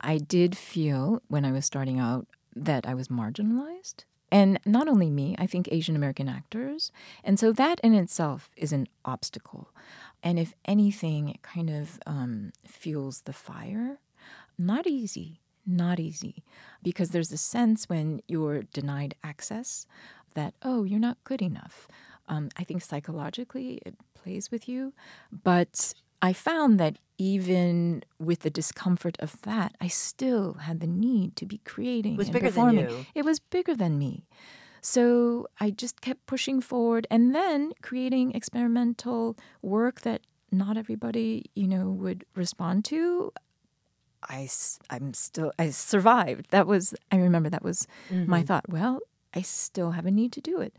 I 0.00 0.18
did 0.18 0.56
feel 0.56 1.22
when 1.28 1.44
I 1.44 1.52
was 1.52 1.66
starting 1.66 1.98
out 1.98 2.26
that 2.54 2.86
I 2.86 2.94
was 2.94 3.08
marginalized. 3.08 4.04
And 4.30 4.60
not 4.66 4.88
only 4.88 5.10
me, 5.10 5.34
I 5.38 5.46
think 5.46 5.68
Asian 5.70 5.96
American 5.96 6.28
actors. 6.28 6.92
And 7.24 7.38
so 7.38 7.52
that 7.52 7.80
in 7.80 7.94
itself 7.94 8.50
is 8.56 8.72
an 8.72 8.86
obstacle. 9.04 9.70
And 10.22 10.38
if 10.38 10.54
anything, 10.64 11.28
it 11.28 11.42
kind 11.42 11.70
of 11.70 11.98
um, 12.06 12.52
fuels 12.66 13.22
the 13.22 13.32
fire. 13.32 14.00
Not 14.58 14.86
easy, 14.86 15.40
not 15.64 16.00
easy. 16.00 16.42
Because 16.82 17.10
there's 17.10 17.32
a 17.32 17.36
sense 17.36 17.88
when 17.88 18.20
you're 18.26 18.62
denied 18.62 19.14
access 19.22 19.86
that, 20.34 20.54
oh, 20.62 20.84
you're 20.84 20.98
not 20.98 21.18
good 21.24 21.40
enough. 21.42 21.88
Um, 22.28 22.50
I 22.56 22.64
think 22.64 22.82
psychologically 22.82 23.80
it 23.86 23.94
plays 24.14 24.50
with 24.50 24.68
you. 24.68 24.92
But 25.30 25.94
I 26.20 26.32
found 26.32 26.78
that 26.80 26.98
even 27.16 28.02
with 28.18 28.40
the 28.40 28.50
discomfort 28.50 29.16
of 29.20 29.40
that, 29.42 29.74
I 29.80 29.88
still 29.88 30.54
had 30.54 30.80
the 30.80 30.86
need 30.86 31.36
to 31.36 31.46
be 31.46 31.58
creating 31.58 32.14
It 32.14 32.18
was 32.18 32.30
bigger 32.30 32.50
than 32.50 32.74
you. 32.76 33.06
It 33.14 33.24
was 33.24 33.38
bigger 33.38 33.74
than 33.74 33.98
me. 33.98 34.26
So 34.80 35.46
I 35.60 35.70
just 35.70 36.00
kept 36.00 36.26
pushing 36.26 36.60
forward 36.60 37.06
and 37.10 37.34
then 37.34 37.72
creating 37.82 38.32
experimental 38.34 39.36
work 39.62 40.00
that 40.02 40.22
not 40.50 40.76
everybody, 40.76 41.44
you 41.54 41.68
know, 41.68 41.90
would 41.90 42.24
respond 42.34 42.84
to. 42.86 43.32
I, 44.28 44.48
I'm 44.90 45.14
still, 45.14 45.52
I 45.58 45.70
survived. 45.70 46.50
That 46.50 46.66
was, 46.66 46.94
I 47.12 47.16
remember 47.16 47.48
that 47.50 47.62
was 47.62 47.86
Mm-hmm. 48.10 48.30
my 48.30 48.42
thought. 48.42 48.68
Well, 48.68 49.00
I 49.34 49.42
still 49.42 49.92
have 49.92 50.06
a 50.06 50.10
need 50.10 50.32
to 50.32 50.40
do 50.40 50.60
it. 50.60 50.74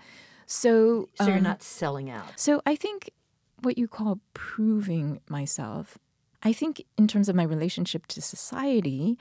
So, 0.45 1.07
So 1.15 1.27
you're 1.27 1.37
um, 1.37 1.43
not 1.43 1.61
selling 1.63 2.09
out. 2.09 2.39
so 2.39 2.61
I 2.65 2.75
think 2.75 3.11
what 3.61 3.77
you 3.77 3.87
call 3.87 4.19
proving 4.33 5.21
myself, 5.29 5.97
I 6.41 6.51
think 6.53 6.83
in 6.97 7.07
terms 7.07 7.29
of 7.29 7.35
my 7.35 7.43
relationship 7.43 8.07
to 8.07 8.21
society, 8.21 9.17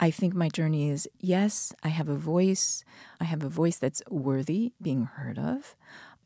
I 0.00 0.10
think 0.10 0.34
my 0.34 0.48
journey 0.48 0.90
is 0.90 1.08
yes, 1.20 1.72
I 1.82 1.88
have 1.88 2.08
a 2.08 2.16
voice. 2.16 2.84
I 3.20 3.24
have 3.24 3.42
a 3.42 3.48
voice 3.48 3.76
that's 3.78 4.02
worthy 4.10 4.72
being 4.80 5.04
heard 5.04 5.38
of. 5.38 5.76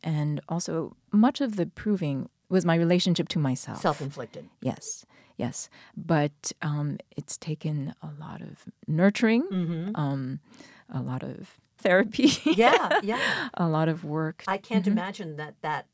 And 0.02 0.40
also, 0.48 0.96
much 1.12 1.40
of 1.40 1.56
the 1.56 1.66
proving 1.66 2.28
was 2.48 2.64
my 2.64 2.76
relationship 2.76 3.28
to 3.30 3.38
myself. 3.38 3.80
Self 3.80 4.00
inflicted. 4.00 4.48
Yes, 4.62 5.04
yes. 5.36 5.68
But 5.96 6.52
um, 6.62 6.98
it's 7.16 7.36
taken 7.36 7.94
a 8.02 8.10
lot 8.18 8.40
of 8.40 8.64
nurturing, 8.86 9.92
um, 9.94 10.40
a 10.88 11.00
lot 11.02 11.22
of 11.22 11.58
therapy, 11.78 12.30
Yeah, 12.44 13.00
yeah. 13.02 13.48
a 13.54 13.68
lot 13.68 13.88
of 13.88 14.02
work. 14.04 14.44
I 14.48 14.56
can't 14.58 14.86
imagine 14.86 15.36
that 15.36 15.56
that 15.62 15.86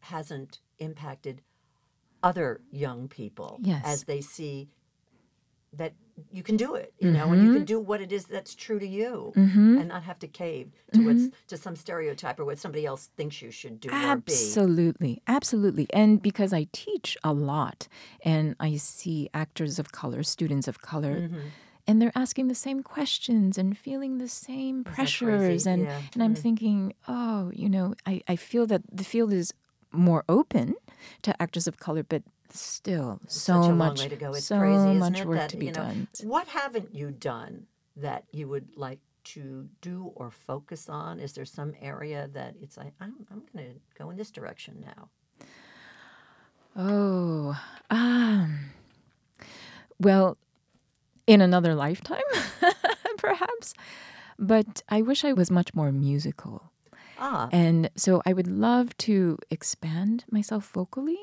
hasn't 0.00 0.60
impacted 0.78 1.42
other 2.22 2.60
young 2.70 3.08
people 3.08 3.58
Yes. 3.62 3.82
as 3.84 4.04
they 4.04 4.20
see 4.20 4.68
that 5.72 5.94
you 6.32 6.42
can 6.42 6.56
do 6.56 6.74
it, 6.74 6.92
you 6.98 7.10
know, 7.10 7.32
and 7.32 7.44
you 7.44 7.52
can 7.52 7.64
do 7.64 7.78
what 7.80 8.00
it 8.00 8.12
is 8.12 8.24
that's 8.26 8.54
true 8.54 8.78
to 8.78 8.86
you, 8.86 9.32
and 9.34 9.88
not 9.88 10.02
have 10.04 10.18
to 10.20 10.28
cave 10.28 10.70
to 10.92 11.04
what's 11.06 11.28
to 11.48 11.56
some 11.56 11.76
stereotype 11.76 12.38
or 12.40 12.44
what 12.44 12.58
somebody 12.58 12.84
else 12.86 13.10
thinks 13.16 13.40
you 13.42 13.50
should 13.50 13.80
do 13.80 13.88
or 13.90 14.16
be. 14.16 14.32
Absolutely, 14.32 15.22
absolutely. 15.26 15.86
And 15.92 16.20
because 16.22 16.52
I 16.52 16.66
teach 16.72 17.16
a 17.24 17.32
lot 17.32 17.88
and 18.24 18.56
I 18.60 18.76
see 18.76 19.28
actors 19.34 19.78
of 19.78 19.92
color, 19.92 20.22
students 20.22 20.68
of 20.68 20.80
color, 20.82 21.14
Mm-hmm. 21.20 21.38
and 21.86 22.00
they're 22.00 22.12
asking 22.14 22.48
the 22.48 22.54
same 22.54 22.82
questions 22.82 23.58
and 23.58 23.76
feeling 23.76 24.18
the 24.18 24.28
same 24.28 24.84
pressures. 24.84 25.66
And, 25.66 25.82
Yeah. 25.82 25.90
Mm-hmm. 25.98 26.06
and 26.14 26.22
I'm 26.22 26.34
thinking, 26.34 26.92
oh, 27.08 27.50
you 27.54 27.68
know, 27.68 27.94
I, 28.06 28.22
I 28.28 28.36
feel 28.36 28.66
that 28.66 28.82
the 28.92 29.04
field 29.04 29.32
is 29.32 29.52
more 29.92 30.22
open 30.28 30.74
to 31.22 31.30
actors 31.42 31.66
of 31.66 31.78
color, 31.78 32.02
but 32.02 32.22
still 32.58 33.20
so 33.26 33.52
Such 33.54 33.56
a 33.56 33.68
long 33.68 33.78
much, 33.78 34.00
way 34.00 34.08
to 34.08 34.16
go. 34.16 34.30
It's 34.32 34.44
so 34.46 34.58
crazy, 34.58 34.98
much 34.98 35.24
work 35.24 35.36
that, 35.38 35.50
to 35.50 35.56
be 35.56 35.66
you 35.66 35.72
know, 35.72 35.82
done. 35.82 36.08
What 36.22 36.48
haven't 36.48 36.94
you 36.94 37.10
done 37.10 37.66
that 37.96 38.24
you 38.32 38.48
would 38.48 38.76
like 38.76 39.00
to 39.22 39.68
do 39.80 40.12
or 40.14 40.30
focus 40.30 40.88
on? 40.88 41.20
Is 41.20 41.32
there 41.34 41.44
some 41.44 41.74
area 41.80 42.28
that 42.32 42.54
it's 42.60 42.76
like 42.76 42.94
I'm 43.00 43.14
I'm 43.30 43.42
going 43.52 43.74
to 43.74 43.80
go 43.98 44.10
in 44.10 44.16
this 44.16 44.30
direction 44.30 44.84
now? 44.84 45.08
Oh, 46.76 47.60
um, 47.90 48.70
well, 49.98 50.38
in 51.26 51.40
another 51.40 51.74
lifetime, 51.74 52.22
perhaps. 53.18 53.74
But 54.38 54.82
I 54.88 55.02
wish 55.02 55.24
I 55.24 55.32
was 55.32 55.50
much 55.50 55.74
more 55.74 55.92
musical. 55.92 56.70
Ah, 57.18 57.48
And 57.52 57.90
so 57.96 58.22
I 58.24 58.32
would 58.32 58.46
love 58.46 58.96
to 58.98 59.36
expand 59.50 60.24
myself 60.30 60.66
vocally. 60.70 61.18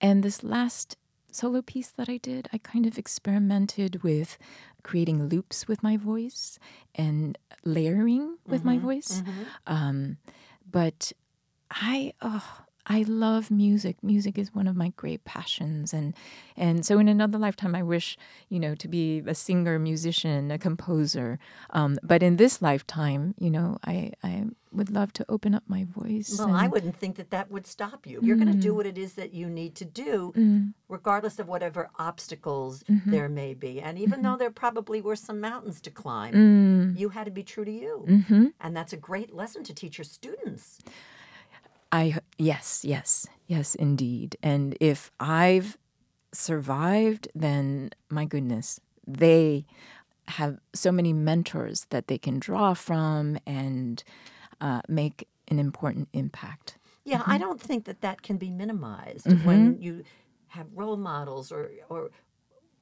And 0.00 0.22
this 0.22 0.42
last 0.42 0.96
solo 1.30 1.62
piece 1.62 1.88
that 1.90 2.08
I 2.08 2.16
did, 2.18 2.48
I 2.52 2.58
kind 2.58 2.86
of 2.86 2.98
experimented 2.98 4.02
with 4.02 4.38
creating 4.82 5.28
loops 5.28 5.66
with 5.66 5.82
my 5.82 5.96
voice 5.96 6.58
and 6.94 7.36
layering 7.64 8.36
with 8.46 8.64
my 8.64 8.78
voice. 8.78 9.22
Um, 9.66 10.18
but 10.70 11.12
I, 11.70 12.12
oh, 12.22 12.60
I 12.86 13.04
love 13.08 13.50
music. 13.50 13.96
Music 14.02 14.38
is 14.38 14.54
one 14.54 14.68
of 14.68 14.76
my 14.76 14.92
great 14.96 15.24
passions, 15.24 15.92
and 15.92 16.14
and 16.56 16.86
so 16.86 16.98
in 16.98 17.08
another 17.08 17.38
lifetime, 17.38 17.74
I 17.74 17.82
wish 17.82 18.16
you 18.48 18.60
know 18.60 18.74
to 18.76 18.88
be 18.88 19.22
a 19.26 19.34
singer, 19.34 19.78
musician, 19.78 20.50
a 20.50 20.58
composer. 20.58 21.38
Um, 21.70 21.98
but 22.02 22.22
in 22.22 22.36
this 22.36 22.62
lifetime, 22.62 23.34
you 23.38 23.50
know, 23.50 23.78
I 23.84 24.12
I 24.22 24.44
would 24.72 24.90
love 24.90 25.12
to 25.14 25.24
open 25.28 25.54
up 25.54 25.64
my 25.66 25.84
voice. 25.84 26.36
well, 26.38 26.54
I 26.54 26.68
wouldn't 26.68 26.96
think 26.96 27.16
that 27.16 27.30
that 27.30 27.50
would 27.50 27.66
stop 27.66 28.06
you. 28.06 28.20
You're 28.22 28.36
going 28.36 28.52
to 28.52 28.58
do 28.58 28.72
mm. 28.72 28.76
what 28.76 28.86
it 28.86 28.98
is 28.98 29.14
that 29.14 29.32
you 29.32 29.48
need 29.48 29.74
to 29.76 29.84
do, 29.84 30.32
mm. 30.36 30.74
regardless 30.88 31.38
of 31.38 31.48
whatever 31.48 31.88
obstacles 31.98 32.82
mm-hmm. 32.84 33.10
there 33.10 33.28
may 33.28 33.54
be. 33.54 33.80
And 33.80 33.98
even 33.98 34.22
though 34.22 34.30
mm-hmm. 34.30 34.38
there 34.38 34.50
probably 34.50 35.00
were 35.00 35.16
some 35.16 35.40
mountains 35.40 35.80
to 35.82 35.90
climb, 35.90 36.34
mm. 36.34 36.98
you 36.98 37.08
had 37.08 37.24
to 37.24 37.30
be 37.30 37.42
true 37.42 37.64
to 37.64 37.72
you, 37.72 38.04
mm-hmm. 38.06 38.46
and 38.60 38.76
that's 38.76 38.92
a 38.92 38.98
great 38.98 39.34
lesson 39.34 39.64
to 39.64 39.74
teach 39.74 39.98
your 39.98 40.04
students. 40.04 40.78
I 41.92 42.18
yes, 42.38 42.84
yes, 42.84 43.26
yes, 43.46 43.74
indeed. 43.74 44.36
And 44.42 44.76
if 44.80 45.10
I've 45.20 45.78
survived, 46.32 47.28
then 47.34 47.90
my 48.10 48.24
goodness, 48.24 48.80
they 49.06 49.66
have 50.28 50.58
so 50.74 50.90
many 50.90 51.12
mentors 51.12 51.86
that 51.90 52.08
they 52.08 52.18
can 52.18 52.38
draw 52.38 52.74
from 52.74 53.38
and 53.46 54.02
uh, 54.60 54.80
make 54.88 55.28
an 55.48 55.58
important 55.58 56.08
impact. 56.12 56.78
Yeah, 57.04 57.22
I 57.24 57.34
mm-hmm. 57.34 57.44
don't 57.44 57.60
think 57.60 57.84
that 57.84 58.00
that 58.00 58.22
can 58.22 58.36
be 58.36 58.50
minimized 58.50 59.26
when 59.44 59.74
mm-hmm. 59.74 59.82
you 59.82 60.04
have 60.48 60.66
role 60.74 60.96
models 60.96 61.52
or 61.52 61.70
or 61.88 62.10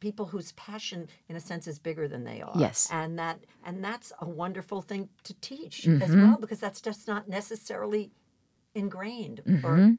people 0.01 0.27
whose 0.27 0.53
passion 0.53 1.09
in 1.29 1.37
a 1.37 1.41
sense 1.41 1.67
is 1.67 1.79
bigger 1.79 2.07
than 2.09 2.25
they 2.25 2.41
are. 2.41 2.53
Yes. 2.57 2.89
And 2.91 3.19
that 3.19 3.41
and 3.65 3.85
that's 3.85 4.13
a 4.21 4.29
wonderful 4.29 4.81
thing 4.81 5.09
to 5.25 5.35
teach 5.41 5.87
as 5.87 6.11
mm-hmm. 6.11 6.23
well 6.23 6.39
because 6.39 6.61
that's 6.61 6.81
just 6.81 7.07
not 7.07 7.29
necessarily 7.29 8.11
ingrained 8.75 9.41
or 9.41 9.77
mm-hmm. 9.77 9.93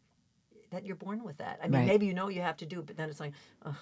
that 0.72 0.86
you're 0.86 0.96
born 0.96 1.24
with 1.24 1.38
that. 1.38 1.60
I 1.62 1.68
mean, 1.68 1.82
Right. 1.82 1.88
maybe 1.88 2.06
you 2.06 2.14
know 2.14 2.30
you 2.30 2.42
have 2.42 2.58
to 2.58 2.66
do 2.66 2.80
it, 2.80 2.86
but 2.86 2.98
then 2.98 3.10
it's 3.10 3.20
like, 3.20 3.34
Ugh, 3.64 3.76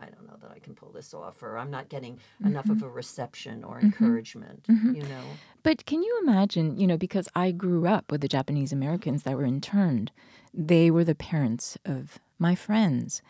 I 0.00 0.06
don't 0.06 0.26
know 0.26 0.36
that 0.40 0.50
I 0.50 0.58
can 0.58 0.74
pull 0.74 0.90
this 0.90 1.12
off, 1.14 1.42
or 1.42 1.58
I'm 1.58 1.70
not 1.70 1.88
getting 1.88 2.18
enough 2.44 2.68
of 2.68 2.78
mm-hmm. 2.78 2.86
a 2.86 2.90
reception 2.90 3.62
or 3.62 3.76
mm-hmm. 3.76 3.86
encouragement. 3.86 4.64
You 4.68 5.02
know, 5.02 5.24
But 5.62 5.84
can 5.86 6.02
you 6.02 6.18
imagine, 6.22 6.78
you 6.78 6.86
know, 6.86 6.96
because 6.96 7.28
I 7.34 7.50
grew 7.52 7.86
up 7.86 8.10
with 8.10 8.20
the 8.20 8.28
Japanese 8.28 8.72
Americans 8.72 9.22
that 9.24 9.36
were 9.36 9.44
interned, 9.44 10.10
they 10.54 10.90
were 10.90 11.04
the 11.04 11.14
parents 11.14 11.78
of 11.84 12.18
my 12.38 12.54
friends. 12.54 13.22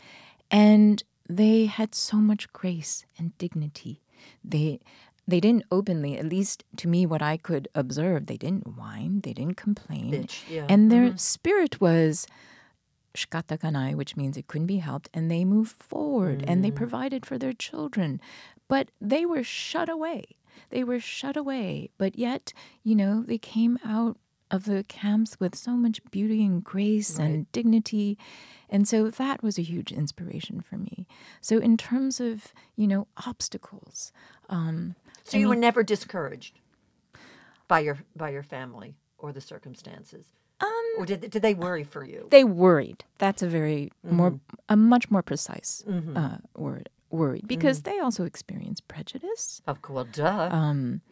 And 0.50 1.02
they 1.28 1.66
had 1.66 1.94
so 1.94 2.16
much 2.18 2.52
grace 2.52 3.04
and 3.18 3.36
dignity. 3.38 4.02
They 4.44 4.80
they 5.32 5.40
didn't 5.40 5.64
openly, 5.70 6.18
at 6.18 6.26
least 6.26 6.64
to 6.76 6.88
me 6.88 7.06
what 7.06 7.22
I 7.22 7.36
could 7.36 7.68
observe, 7.74 8.26
they 8.26 8.36
didn't 8.36 8.76
whine, 8.76 9.20
they 9.22 9.32
didn't 9.32 9.56
complain. 9.56 10.28
Yeah. 10.48 10.66
And 10.68 10.92
their 10.92 11.16
spirit 11.16 11.80
was 11.80 12.26
shikatakanai, 13.14 13.94
which 13.94 14.16
means 14.16 14.36
it 14.36 14.46
couldn't 14.46 14.66
be 14.66 14.78
helped, 14.78 15.08
and 15.14 15.30
they 15.30 15.44
moved 15.44 15.72
forward 15.72 16.44
and 16.46 16.64
they 16.64 16.70
provided 16.70 17.24
for 17.26 17.38
their 17.38 17.52
children. 17.52 18.20
But 18.68 18.90
they 19.00 19.26
were 19.26 19.42
shut 19.42 19.88
away. 19.88 20.24
They 20.70 20.84
were 20.84 21.00
shut 21.00 21.36
away. 21.36 21.90
But 21.98 22.18
yet, 22.18 22.52
you 22.82 22.94
know, 22.94 23.22
they 23.26 23.38
came 23.38 23.78
out 23.84 24.18
of 24.50 24.66
the 24.66 24.84
camps 24.84 25.40
with 25.40 25.54
so 25.56 25.72
much 25.72 26.00
beauty 26.10 26.44
and 26.44 26.62
grace 26.62 27.18
and 27.18 27.50
dignity. 27.52 28.18
And 28.68 28.86
so 28.86 29.08
that 29.08 29.42
was 29.42 29.58
a 29.58 29.62
huge 29.62 29.90
inspiration 29.90 30.60
for 30.60 30.76
me. 30.76 31.06
So 31.40 31.58
in 31.58 31.78
terms 31.78 32.20
of, 32.20 32.52
you 32.76 32.86
know, 32.86 33.08
obstacles, 33.26 34.12
um, 34.50 34.94
so 35.24 35.36
you 35.36 35.48
were 35.48 35.56
never 35.56 35.82
discouraged 35.82 36.58
by 37.68 37.80
your 37.80 37.98
by 38.16 38.30
your 38.30 38.42
family 38.42 38.96
or 39.18 39.32
the 39.32 39.40
circumstances, 39.40 40.26
um, 40.60 40.68
or 40.98 41.06
did 41.06 41.30
did 41.30 41.42
they 41.42 41.54
worry 41.54 41.84
for 41.84 42.04
you? 42.04 42.28
they 42.30 42.44
worried. 42.44 43.04
That's 43.18 43.42
a 43.42 43.48
very 43.48 43.92
more 44.02 44.38
a 44.68 44.76
much 44.76 45.10
more 45.10 45.22
precise 45.22 45.84
uh, 46.16 46.38
word. 46.56 46.88
Worried 47.10 47.46
because 47.46 47.82
they 47.82 47.98
also 47.98 48.24
experience 48.24 48.80
prejudice. 48.80 49.60
Of 49.66 49.82
course, 49.82 50.08
duh. 50.12 50.48
Um, 50.50 51.02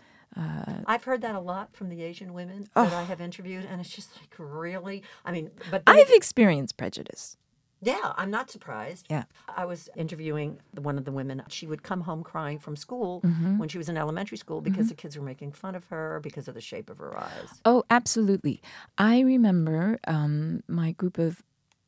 I've 0.86 1.04
heard 1.04 1.20
that 1.22 1.34
a 1.34 1.40
lot 1.40 1.74
from 1.74 1.90
the 1.90 2.02
Asian 2.02 2.32
women 2.32 2.68
that 2.74 2.92
I 2.92 3.02
have 3.02 3.20
interviewed, 3.20 3.66
and 3.70 3.80
it's 3.80 3.90
just 3.90 4.16
like 4.16 4.34
really. 4.38 5.02
I 5.26 5.32
mean, 5.32 5.50
but 5.70 5.82
I've 5.86 6.10
experienced 6.10 6.76
prejudice. 6.78 7.36
Yeah, 7.82 8.12
I'm 8.16 8.30
not 8.30 8.50
surprised. 8.50 9.06
Yeah. 9.10 9.24
I 9.56 9.64
was 9.64 9.88
interviewing 9.96 10.58
one 10.80 10.98
of 10.98 11.04
the 11.04 11.12
women. 11.12 11.42
She 11.48 11.66
would 11.66 11.82
come 11.82 12.02
home 12.02 12.22
crying 12.22 12.58
from 12.58 12.76
school 12.76 13.20
Mm-hmm. 13.24 13.58
when 13.58 13.68
she 13.68 13.78
was 13.78 13.88
in 13.88 13.96
elementary 13.96 14.36
school 14.38 14.60
because 14.60 14.88
the 14.88 14.94
kids 14.94 15.16
were 15.16 15.24
making 15.24 15.52
fun 15.52 15.74
of 15.74 15.84
her 15.86 16.20
because 16.22 16.46
of 16.48 16.54
the 16.54 16.60
shape 16.60 16.88
of 16.90 16.98
her 16.98 17.16
eyes. 17.18 17.60
Oh, 17.64 17.84
absolutely. 17.90 18.60
I 18.98 19.20
remember 19.20 19.98
um, 20.06 20.62
my 20.68 20.92
group 20.92 21.18
of 21.18 21.42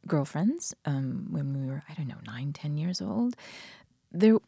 girlfriends 0.07 0.75
um, 0.85 1.29
when 1.31 1.53
we 1.55 1.67
were, 1.71 1.83
I 1.89 1.95
don't 1.95 2.09
know, 2.09 2.17
nine, 2.27 2.53
ten 2.53 2.77
years 2.77 3.01
old, 3.01 3.37
there 4.11 4.39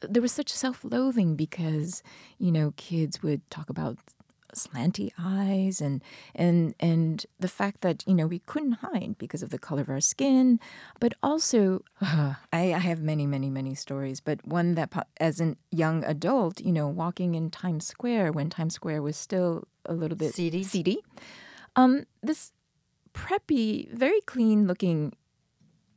there 0.00 0.20
was 0.20 0.32
such 0.32 0.50
self-loathing 0.50 1.34
because 1.34 2.02
you 2.38 2.52
know 2.52 2.74
kids 2.76 3.22
would 3.22 3.40
talk 3.50 3.70
about 3.70 3.96
slanty 4.54 5.10
eyes 5.18 5.80
and 5.80 6.02
and 6.34 6.74
and 6.80 7.26
the 7.38 7.48
fact 7.48 7.80
that 7.80 8.04
you 8.06 8.14
know 8.14 8.26
we 8.26 8.40
couldn't 8.40 8.72
hide 8.72 9.16
because 9.18 9.42
of 9.42 9.50
the 9.50 9.58
color 9.58 9.82
of 9.82 9.88
our 9.88 10.00
skin 10.00 10.60
but 11.00 11.14
also 11.22 11.82
uh, 12.00 12.34
I, 12.52 12.72
I 12.72 12.78
have 12.78 13.00
many 13.00 13.26
many 13.26 13.50
many 13.50 13.74
stories 13.74 14.20
but 14.20 14.46
one 14.46 14.74
that 14.74 14.92
as 15.18 15.40
a 15.40 15.56
young 15.70 16.04
adult 16.04 16.60
you 16.60 16.72
know 16.72 16.88
walking 16.88 17.34
in 17.34 17.50
times 17.50 17.86
square 17.86 18.32
when 18.32 18.50
times 18.50 18.74
square 18.74 19.02
was 19.02 19.16
still 19.16 19.66
a 19.86 19.94
little 19.94 20.16
bit 20.16 20.34
Seedy? 20.34 20.62
seedy 20.62 20.98
um, 21.76 22.06
this 22.22 22.52
preppy 23.12 23.90
very 23.92 24.20
clean 24.22 24.66
looking 24.66 25.12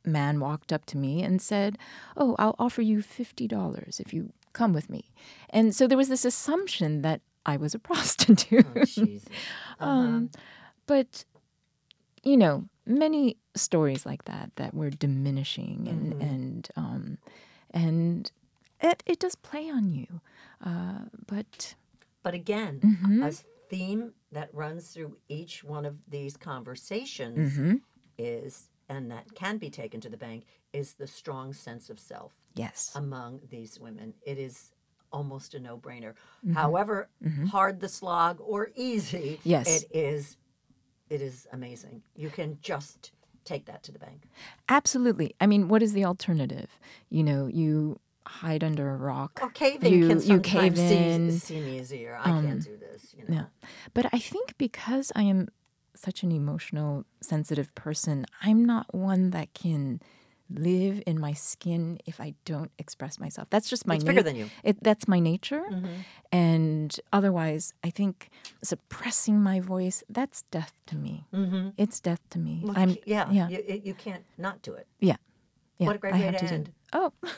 man 0.07 0.39
walked 0.39 0.71
up 0.71 0.85
to 0.85 0.97
me 0.97 1.21
and 1.21 1.41
said, 1.41 1.77
"Oh, 2.15 2.35
I'll 2.39 2.55
offer 2.57 2.81
you 2.81 2.99
$50 2.99 3.99
if 3.99 4.13
you 4.13 4.31
come 4.53 4.73
with 4.73 4.89
me." 4.89 5.11
And 5.49 5.75
so 5.75 5.85
there 5.85 5.97
was 5.97 6.09
this 6.09 6.25
assumption 6.25 7.01
that 7.01 7.21
I 7.47 7.57
was 7.57 7.73
a 7.73 7.79
prostitute. 7.89 8.67
Oh, 8.75 8.83
Jesus. 8.85 9.29
um, 9.79 10.29
but 10.85 11.25
you 12.23 12.37
know, 12.37 12.65
many 12.85 13.37
stories 13.55 14.05
like 14.05 14.25
that 14.25 14.51
that 14.57 14.73
were 14.73 14.89
diminishing 14.91 15.87
and 15.89 16.13
Mm-hmm. 16.13 16.21
and 16.21 16.67
um, 16.75 17.17
and 17.71 18.31
it, 18.81 19.01
it 19.05 19.19
does 19.19 19.35
play 19.35 19.69
on 19.69 19.91
you. 19.91 20.21
Uh, 20.63 21.05
but 21.25 21.75
But 22.23 22.33
again, 22.33 22.81
Mm-hmm. 22.83 23.23
a 23.23 23.31
theme 23.69 24.13
that 24.31 24.49
runs 24.53 24.89
through 24.89 25.17
each 25.29 25.63
one 25.63 25.85
of 25.85 25.95
these 26.09 26.37
conversations 26.37 27.37
Mm-hmm. 27.57 27.75
is, 28.17 28.69
and 28.89 29.09
that 29.11 29.33
can 29.35 29.57
be 29.57 29.69
taken 29.69 30.01
to 30.01 30.09
the 30.09 30.17
bank, 30.17 30.43
is 30.73 30.93
the 30.95 31.07
strong 31.07 31.53
sense 31.53 31.89
of 31.89 31.99
self 31.99 32.33
yes, 32.55 32.91
among 32.95 33.41
these 33.49 33.79
women. 33.79 34.13
It 34.25 34.37
is 34.37 34.71
almost 35.11 35.53
a 35.53 35.59
no 35.59 35.77
brainer. 35.77 36.13
Mm-hmm. 36.45 36.53
However 36.53 37.09
hard 37.49 37.79
the 37.79 37.89
slog 37.89 38.39
or 38.41 38.69
easy, 38.75 39.39
Yes. 39.43 39.83
it 39.83 39.89
is. 39.95 40.37
It 41.09 41.21
is 41.21 41.47
amazing. 41.53 42.03
You 42.15 42.29
can 42.29 42.57
just 42.61 43.11
take 43.45 43.65
that 43.67 43.81
to 43.83 43.91
the 43.93 43.99
bank. 43.99 44.23
absolutely. 44.67 45.33
I 45.39 45.47
mean, 45.47 45.69
what 45.69 45.81
is 45.81 45.93
the 45.93 46.03
alternative? 46.03 46.77
You 47.09 47.23
know, 47.23 47.47
you 47.47 47.99
hide 48.25 48.61
under 48.61 48.89
a 48.91 48.97
rock. 48.97 49.39
Oh, 49.41 49.47
caving 49.53 49.93
you, 49.93 50.07
can 50.09 50.21
you 50.21 50.39
cave 50.41 50.77
in. 50.77 51.29
Um, 51.29 51.31
seem, 51.31 51.65
easier. 51.65 52.17
I 52.19 52.25
can't 52.25 52.61
do 52.61 52.75
this. 52.75 53.15
You 53.17 53.23
know. 53.27 53.35
Yeah. 53.61 53.67
But 53.93 54.07
I 54.11 54.19
think 54.19 54.57
because 54.57 55.13
I 55.15 55.23
am 55.23 55.47
such 55.95 56.23
an 56.23 56.31
emotional, 56.33 57.05
sensitive 57.21 57.73
person, 57.73 58.25
I'm 58.43 58.65
not 58.65 58.93
one 58.93 59.29
that 59.29 59.53
can 59.53 60.01
live 60.49 61.01
in 61.05 61.19
my 61.19 61.33
skin 61.33 61.99
if 62.05 62.19
I 62.21 62.33
don't 62.45 62.71
express 62.77 63.19
myself. 63.19 63.49
That's 63.49 63.69
just 63.69 63.85
my 63.87 63.95
It's 63.95 64.03
bigger 64.03 64.23
than 64.23 64.35
you. 64.35 64.49
It, 64.63 64.81
that's 64.83 65.07
my 65.07 65.19
nature. 65.19 65.63
Mm-hmm. 65.69 65.87
And 66.31 66.99
otherwise, 67.11 67.73
I 67.83 67.89
think 67.89 68.29
suppressing 68.63 69.41
my 69.41 69.59
voice, 69.59 70.03
that's 70.09 70.43
death 70.51 70.73
to 70.87 70.95
me. 70.95 71.25
Mm-hmm. 71.33 71.69
It's 71.77 71.99
death 71.99 72.21
to 72.31 72.39
me. 72.39 72.61
Look, 72.63 72.77
I'm 72.77 72.97
yeah, 73.05 73.29
yeah. 73.31 73.49
You, 73.49 73.81
you 73.83 73.93
can't 73.93 74.23
not 74.37 74.61
do 74.61 74.73
it. 74.73 74.87
yeah. 74.99 75.15
Yeah. 75.79 75.87
What 75.87 75.95
a 75.95 75.99
great 75.99 76.15
I 76.15 76.19
way 76.19 76.31
to 76.31 76.47
do 76.47 76.53
end. 76.55 76.71
Oh. 76.93 77.13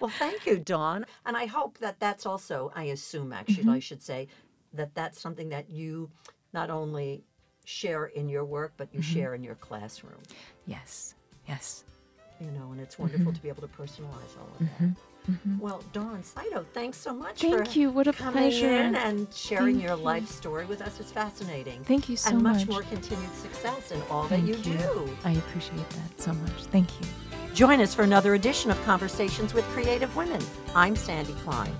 Well, 0.00 0.10
thank 0.18 0.46
you, 0.46 0.58
Dawn. 0.58 1.04
And 1.26 1.36
I 1.36 1.44
hope 1.44 1.76
that 1.78 2.00
that's 2.00 2.24
also, 2.24 2.72
I 2.74 2.84
assume 2.84 3.34
actually, 3.34 3.64
Mm-hmm. 3.64 3.70
I 3.70 3.78
should 3.80 4.02
say, 4.02 4.28
that 4.72 4.94
that's 4.94 5.20
something 5.20 5.50
that 5.50 5.68
you 5.68 6.10
not 6.54 6.70
only 6.70 7.22
share 7.66 8.06
in 8.06 8.26
your 8.30 8.46
work, 8.46 8.72
but 8.78 8.88
you 8.94 9.00
Mm-hmm. 9.00 9.12
share 9.14 9.34
in 9.34 9.44
your 9.44 9.56
classroom. 9.56 10.22
yes. 10.66 11.14
Yes. 11.46 11.84
You 12.40 12.50
know, 12.52 12.70
and 12.72 12.80
it's 12.80 12.94
Mm-hmm. 12.94 13.02
wonderful 13.02 13.32
to 13.34 13.40
be 13.42 13.48
able 13.48 13.62
to 13.62 13.68
personalize 13.68 14.36
all 14.38 14.48
of 14.58 14.66
that. 14.68 14.96
Well, 15.60 15.82
Dawn 15.92 16.22
Saito, 16.24 16.64
thanks 16.72 16.96
so 16.98 17.12
much 17.12 17.40
Thank 17.40 17.68
for 17.68 17.78
you. 17.78 17.90
What 17.90 18.06
a 18.06 18.12
coming 18.12 18.32
pleasure. 18.32 18.66
in 18.74 18.96
and 18.96 19.32
sharing 19.32 19.74
Thank 19.74 19.86
your 19.86 19.96
you. 19.96 20.02
life 20.02 20.26
story 20.28 20.64
with 20.64 20.80
us. 20.80 20.98
It's 20.98 21.12
fascinating. 21.12 21.84
Thank 21.84 22.08
you 22.08 22.16
so 22.16 22.30
and 22.30 22.42
much, 22.42 22.62
And 22.62 22.68
much. 22.70 22.74
more 22.76 22.82
continued 22.90 23.32
success 23.34 23.92
in 23.92 24.00
all 24.10 24.24
Thank 24.26 24.46
that 24.46 24.66
you, 24.66 24.78
do. 24.78 25.16
I 25.24 25.32
appreciate 25.32 25.88
that 25.90 26.20
so 26.20 26.32
much. 26.32 26.64
Thank 26.72 26.88
you. 27.00 27.06
Join 27.54 27.80
us 27.80 27.94
for 27.94 28.02
another 28.02 28.34
edition 28.34 28.70
of 28.70 28.82
Conversations 28.84 29.52
with 29.54 29.64
Creative 29.66 30.14
Women. 30.16 30.40
I'm 30.74 30.96
Sandy 30.96 31.34
Klein. 31.44 31.72